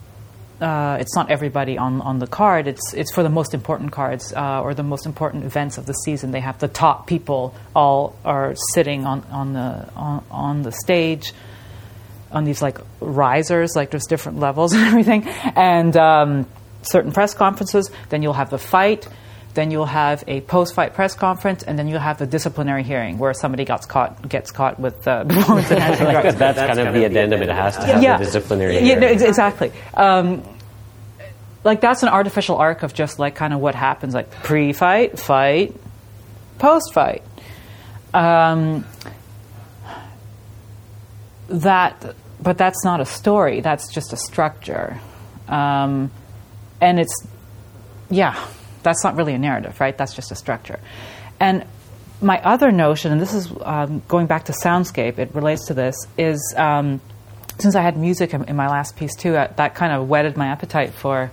[0.65, 2.67] Uh, it's not everybody on, on the card.
[2.67, 5.93] It's it's for the most important cards uh, or the most important events of the
[5.93, 6.31] season.
[6.31, 11.35] They have the top people all are sitting on on the on, on the stage
[12.33, 16.47] on these like risers, like there's different levels and everything, and um,
[16.81, 17.91] certain press conferences.
[18.09, 19.07] Then you'll have the fight.
[19.55, 23.35] then you'll have a post-fight press conference, and then you'll have the disciplinary hearing where
[23.35, 26.35] somebody gets caught gets caught with uh, performance enhancing drugs.
[26.37, 27.43] That's, kind of the addendum.
[27.43, 28.75] It has to have yeah, the disciplinary.
[28.75, 29.19] Yeah, hearing.
[29.19, 29.73] no, exactly.
[29.93, 30.43] Um,
[31.65, 35.75] like that's an artificial arc of just like kind of what happens, like pre-fight, fight,
[36.59, 37.23] post-fight.
[38.13, 38.85] Um,
[41.49, 43.61] that, but that's not a story.
[43.61, 45.01] That's just a structure,
[45.49, 46.11] um,
[46.81, 47.27] and it's
[48.11, 48.47] yeah,
[48.83, 49.97] that's not really a narrative, right?
[49.97, 50.79] That's just a structure.
[51.41, 51.65] And
[52.21, 55.97] my other notion, and this is um, going back to soundscape, it relates to this,
[56.17, 57.01] is um,
[57.59, 60.47] since I had music in, my last piece too, uh, that kind of whetted my
[60.47, 61.31] appetite for.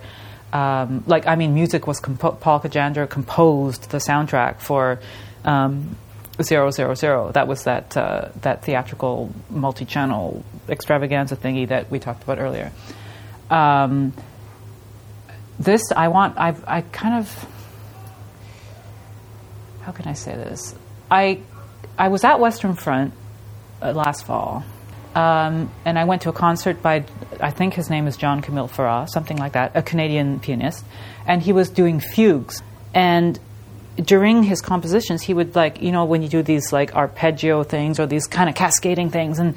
[0.52, 5.00] Um, like I mean, music was Paul Kajandra composed the soundtrack for
[5.44, 5.96] um,
[6.42, 7.32] Zero Zero Zero.
[7.32, 12.70] That was that uh, that theatrical multi-channel extravaganza thingy that we talked about earlier.
[13.50, 14.12] Um,
[15.58, 16.38] this I want.
[16.38, 17.46] I I kind of.
[19.82, 20.74] How can I say this?
[21.10, 21.40] I
[21.98, 23.14] I was at Western Front
[23.82, 24.64] uh, last fall,
[25.14, 27.04] um, and I went to a concert by
[27.40, 30.84] I think his name is John Camille Farah, something like that, a Canadian pianist,
[31.26, 32.62] and he was doing fugues
[32.94, 33.38] and.
[33.94, 38.00] During his compositions, he would like you know when you do these like arpeggio things
[38.00, 39.54] or these kind of cascading things, and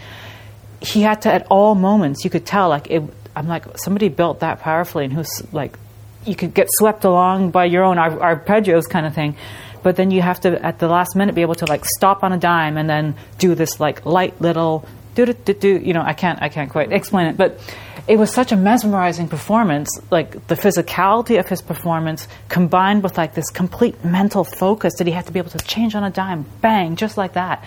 [0.82, 3.04] he had to at all moments you could tell like it,
[3.36, 5.78] I'm like somebody built that powerfully and who's like
[6.26, 9.36] you could get swept along by your own ar- arpeggios kind of thing
[9.84, 12.34] but then you have to at the last minute be able to like stop on
[12.34, 16.14] a dime and then do this like light little do do do you know I
[16.14, 17.60] can't I can't quite explain it but
[18.08, 23.34] it was such a mesmerizing performance like the physicality of his performance combined with like
[23.34, 26.46] this complete mental focus that he had to be able to change on a dime
[26.62, 27.64] bang just like that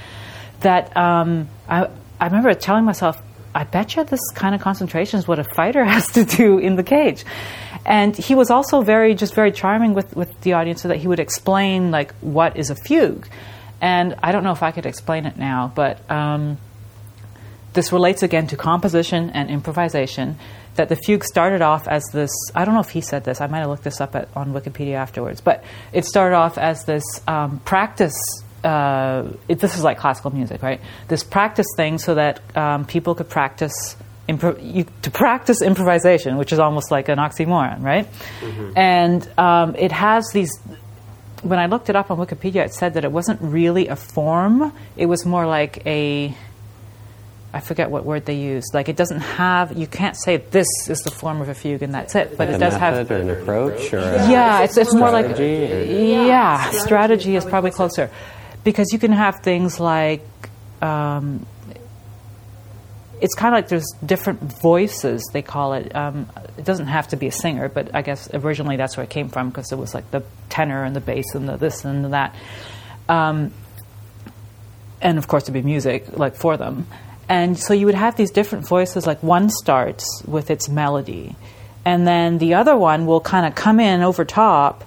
[0.60, 1.88] that um, I,
[2.20, 3.20] I remember telling myself
[3.54, 6.76] I bet you this kind of concentration is what a fighter has to do in
[6.76, 7.24] the cage.
[7.84, 11.08] And he was also very, just very charming with, with the audience so that he
[11.08, 13.26] would explain, like, what is a fugue.
[13.80, 16.58] And I don't know if I could explain it now, but um,
[17.78, 20.36] this relates again to composition and improvisation.
[20.74, 23.46] That the fugue started off as this, I don't know if he said this, I
[23.46, 25.62] might have looked this up at, on Wikipedia afterwards, but
[25.92, 28.16] it started off as this um, practice
[28.64, 30.80] uh, it, this is like classical music, right?
[31.06, 33.94] This practice thing so that um, people could practice
[34.28, 38.08] impro- you, to practice improvisation, which is almost like an oxymoron, right?
[38.76, 40.50] And um, it has these.
[41.42, 44.72] When I looked it up on Wikipedia, it said that it wasn't really a form;
[44.96, 46.34] it was more like a.
[47.52, 48.74] I forget what word they used.
[48.74, 49.76] Like it doesn't have.
[49.76, 52.36] You can't say this is the form of a fugue and that's it.
[52.36, 55.42] But it does have an approach or a yeah, it's, it's more like or-
[55.82, 58.10] yeah, strategy is probably closer
[58.64, 60.22] because you can have things like
[60.82, 61.46] um,
[63.20, 65.94] it's kind of like there's different voices they call it.
[65.96, 69.10] Um, it doesn't have to be a singer, but I guess originally that's where it
[69.10, 72.04] came from because it was like the tenor and the bass and the this and
[72.04, 72.36] the that,
[73.08, 73.52] um,
[75.00, 76.86] and of course to be music like for them.
[77.28, 79.06] And so you would have these different voices.
[79.06, 81.36] Like one starts with its melody,
[81.84, 84.84] and then the other one will kind of come in over top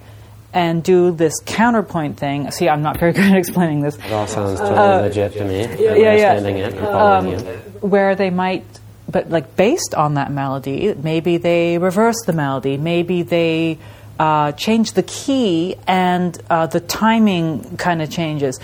[0.52, 2.50] and do this counterpoint thing.
[2.50, 3.96] See, I'm not very good at explaining this.
[3.96, 5.64] It all sounds totally legit to me.
[5.64, 6.30] Uh, yeah, yeah.
[6.30, 8.64] understanding it and following Um, where they might
[9.08, 13.78] but like based on that melody maybe they reverse the melody maybe they
[14.18, 18.58] uh, change the key and uh, the timing kind of changes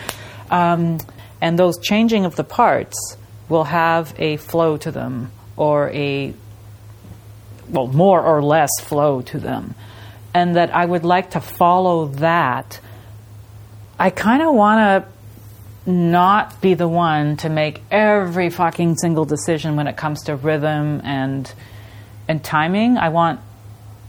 [0.50, 0.98] um,
[1.40, 3.16] and those changing of the parts
[3.48, 6.34] will have a flow to them or a
[7.68, 9.74] well more or less flow to them.
[10.34, 12.80] And that i would like to follow that.
[13.98, 19.74] I kind of want to not be the one to make every fucking single decision
[19.76, 21.52] when it comes to rhythm and
[22.28, 22.98] and timing.
[22.98, 23.40] I want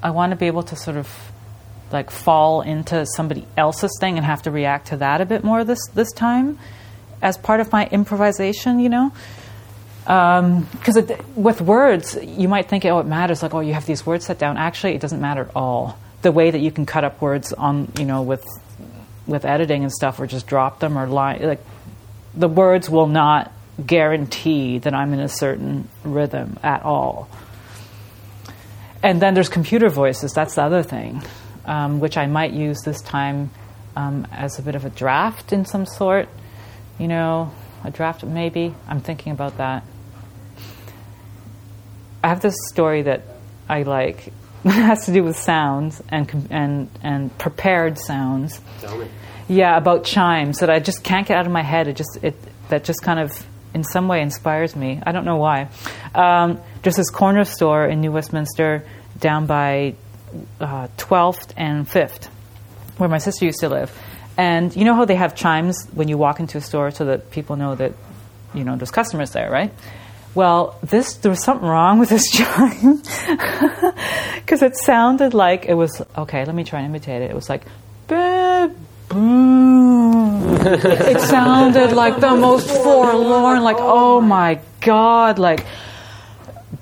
[0.03, 1.09] I want to be able to sort of
[1.91, 5.63] like fall into somebody else's thing and have to react to that a bit more
[5.63, 6.59] this this time
[7.21, 9.11] as part of my improvisation, you know.
[10.03, 11.03] Because
[11.35, 13.43] with words, you might think, oh, it matters.
[13.43, 14.57] Like, oh, you have these words set down.
[14.57, 15.99] Actually, it doesn't matter at all.
[16.21, 18.45] The way that you can cut up words on, you know, with
[19.27, 21.63] with editing and stuff, or just drop them or line like
[22.33, 23.51] the words will not
[23.85, 27.29] guarantee that I'm in a certain rhythm at all.
[29.01, 30.33] And then there's computer voices.
[30.33, 31.23] That's the other thing,
[31.65, 33.49] um, which I might use this time
[33.95, 36.27] um, as a bit of a draft in some sort.
[36.99, 37.51] You know,
[37.83, 38.75] a draft maybe.
[38.87, 39.83] I'm thinking about that.
[42.23, 43.23] I have this story that
[43.67, 44.33] I like.
[44.65, 48.59] It has to do with sounds and and and prepared sounds.
[48.81, 49.07] Tell me.
[49.47, 51.87] Yeah, about chimes that I just can't get out of my head.
[51.87, 52.35] It just it
[52.67, 53.31] that just kind of
[53.73, 55.01] in some way inspires me.
[55.01, 55.69] I don't know why.
[56.13, 58.85] Um, there's this corner store in New Westminster
[59.17, 59.95] down by
[60.59, 62.27] uh, 12th and 5th,
[62.97, 63.91] where my sister used to live.
[64.39, 67.29] And you know how they have chimes when you walk into a store so that
[67.29, 67.91] people know that,
[68.53, 69.69] you know, there's customers there, right?
[70.33, 73.01] Well, this there was something wrong with this chime
[74.37, 76.45] because it sounded like it was okay.
[76.45, 77.31] Let me try and imitate it.
[77.31, 77.63] It was like,
[78.07, 78.69] "Bah,
[79.09, 83.61] boo." it sounded like the most forlorn.
[83.61, 85.65] Like, oh my god, like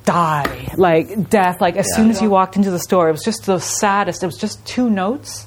[0.05, 1.59] die, like death.
[1.59, 4.21] Like as soon as you walked into the store, it was just the saddest.
[4.21, 5.46] It was just two notes.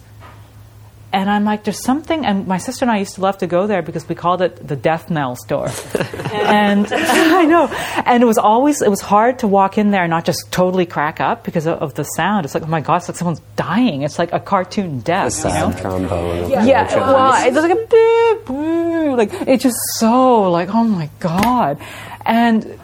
[1.12, 3.66] And I'm like, there's something, and my sister and I used to love to go
[3.66, 5.66] there because we called it the death knell store.
[6.32, 7.66] and I know,
[8.06, 10.86] and it was always, it was hard to walk in there and not just totally
[10.86, 12.44] crack up because of, of the sound.
[12.44, 14.02] It's like, oh my God, it's like someone's dying.
[14.02, 15.72] It's like a cartoon death, you know?
[15.72, 16.48] Sad trombone.
[16.48, 16.94] Yeah, Yeah.
[16.96, 21.78] well, it's like a beep, boo, like it's just so like oh my god.
[22.24, 22.78] And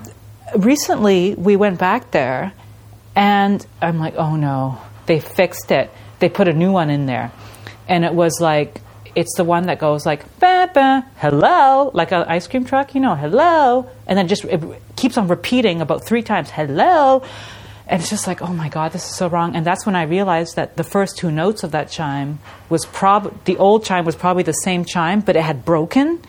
[0.57, 2.53] recently we went back there,
[3.15, 5.91] and I'm like, oh no, they fixed it.
[6.19, 7.31] They put a new one in there,
[7.89, 8.81] and it was like
[9.15, 13.01] it's the one that goes like ba ba hello, like an ice cream truck, you
[13.01, 14.63] know, hello, and then just it
[14.97, 17.23] keeps on repeating about three times hello.
[17.89, 19.55] And it's just like, oh my God, this is so wrong.
[19.55, 23.45] And that's when I realized that the first two notes of that chime was prob
[23.45, 26.21] the old chime was probably the same chime, but it had broken,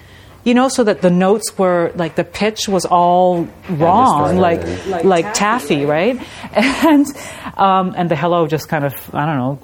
[0.48, 5.06] you know, so that the notes were like the pitch was all wrong, like distorted.
[5.06, 6.18] like, taffy, right?
[6.88, 7.06] And
[7.58, 9.60] um, and the hello just kind of I don't know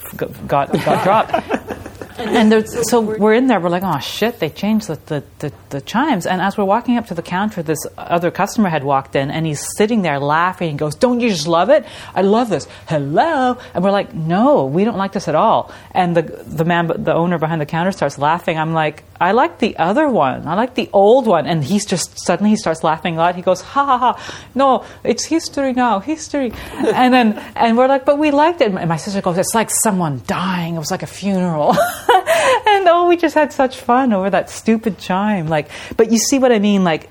[0.46, 1.32] got got dropped.
[2.18, 3.60] And there's, so we're in there.
[3.60, 4.40] We're like, oh shit!
[4.40, 6.26] They changed the, the, the, the chimes.
[6.26, 9.46] And as we're walking up to the counter, this other customer had walked in, and
[9.46, 10.72] he's sitting there laughing.
[10.72, 11.86] He goes, "Don't you just love it?
[12.14, 12.68] I love this.
[12.88, 16.88] Hello." And we're like, "No, we don't like this at all." And the the man,
[16.88, 18.58] the owner behind the counter, starts laughing.
[18.58, 20.48] I'm like, "I like the other one.
[20.48, 23.36] I like the old one." And he's just suddenly he starts laughing a lot.
[23.36, 24.40] He goes, "Ha ha ha!
[24.54, 28.90] No, it's history now, history." and then and we're like, "But we liked it." And
[28.90, 30.76] my sister goes, "It's like someone dying.
[30.76, 31.76] It was like a funeral."
[32.68, 35.48] and oh, we just had such fun over that stupid chime.
[35.48, 36.84] Like, but you see what I mean?
[36.84, 37.10] Like,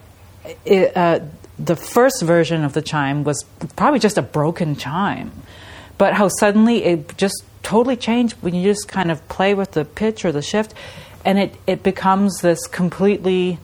[0.64, 1.20] it, uh,
[1.58, 3.44] the first version of the chime was
[3.76, 5.32] probably just a broken chime,
[5.98, 9.84] but how suddenly it just totally changed when you just kind of play with the
[9.84, 10.74] pitch or the shift,
[11.24, 13.58] and it it becomes this completely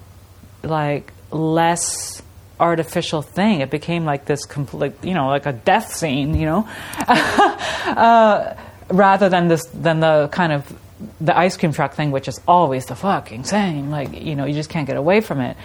[0.62, 2.22] like less
[2.60, 3.60] artificial thing.
[3.60, 6.68] It became like this complete, you know, like a death scene, you know,
[7.08, 8.54] uh,
[8.90, 10.72] rather than this than the kind of
[11.20, 13.90] the ice cream truck thing, which is always the fucking same.
[13.90, 15.56] Like you know, you just can't get away from it.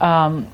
[0.00, 0.48] Um,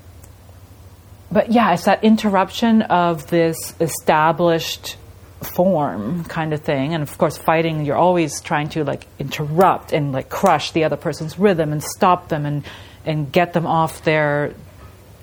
[1.31, 4.97] but yeah, it's that interruption of this established
[5.43, 10.11] form kind of thing and of course fighting you're always trying to like interrupt and
[10.11, 12.63] like crush the other person's rhythm and stop them and
[13.05, 14.53] and get them off their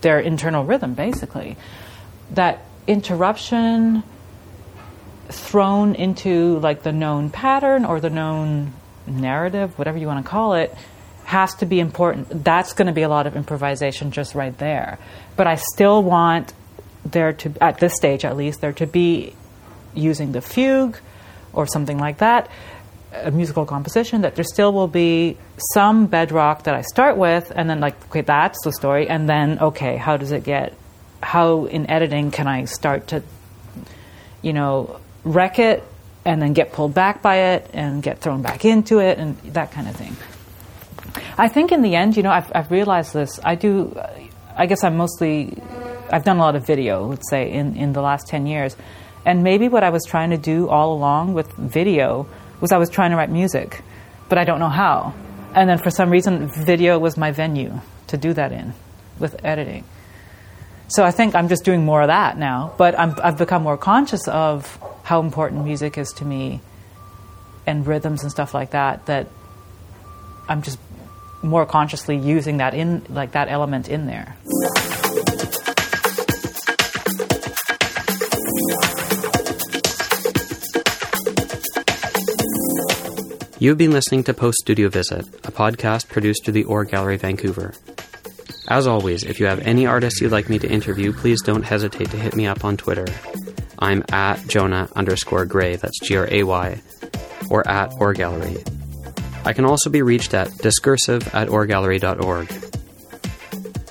[0.03, 1.57] their internal rhythm basically
[2.33, 4.03] that interruption
[5.29, 8.73] thrown into like the known pattern or the known
[9.11, 10.75] narrative whatever you want to call it
[11.25, 14.99] has to be important that's going to be a lot of improvisation just right there
[15.37, 16.53] but i still want
[17.05, 19.35] there to at this stage at least there to be
[19.95, 20.99] using the fugue
[21.53, 22.49] or something like that
[23.13, 25.37] a musical composition that there still will be
[25.73, 29.59] some bedrock that I start with, and then like, okay, that's the story, and then
[29.59, 30.75] okay, how does it get?
[31.23, 33.23] How in editing can I start to,
[34.43, 35.83] you know, wreck it,
[36.25, 39.73] and then get pulled back by it, and get thrown back into it, and that
[39.73, 40.17] kind of thing.
[41.39, 43.41] I think in the end, you know, I've, I've realized this.
[43.43, 43.99] I do.
[44.57, 45.57] I guess I'm mostly.
[46.13, 48.77] I've done a lot of video, let's say, in in the last ten years,
[49.25, 52.27] and maybe what I was trying to do all along with video
[52.61, 53.83] was I was trying to write music,
[54.29, 55.15] but I don't know how.
[55.55, 58.75] And then for some reason, video was my venue to do that in
[59.19, 59.85] with editing.
[60.91, 63.79] So I think I'm just doing more of that now, but I'm, I've become more
[63.79, 66.61] conscious of how important music is to me
[67.65, 69.29] and rhythms and stuff like that, that
[70.49, 70.81] I'm just
[71.43, 74.37] more consciously using that in, like that element in there.
[83.61, 87.75] You've been listening to Post Studio Visit, a podcast produced through the Or Gallery Vancouver.
[88.71, 92.09] As always, if you have any artists you'd like me to interview, please don't hesitate
[92.13, 93.07] to hit me up on Twitter.
[93.81, 96.81] I'm at Jonah underscore Gray, that's G R A Y,
[97.51, 98.63] or at Or Gallery.
[99.45, 102.53] I can also be reached at discursive at orgallery.org.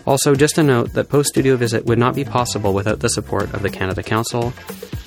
[0.06, 3.54] Also, just a note that Post Studio Visit would not be possible without the support
[3.54, 4.54] of the Canada Council,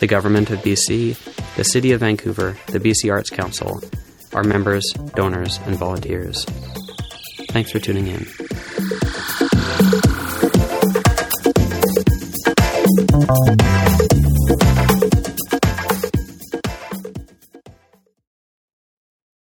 [0.00, 1.16] the Government of BC,
[1.56, 3.80] the City of Vancouver, the BC Arts Council,
[4.34, 6.44] our members, donors, and volunteers.
[7.50, 8.26] Thanks for tuning in.
[9.74, 10.02] Thank
[13.62, 13.81] you.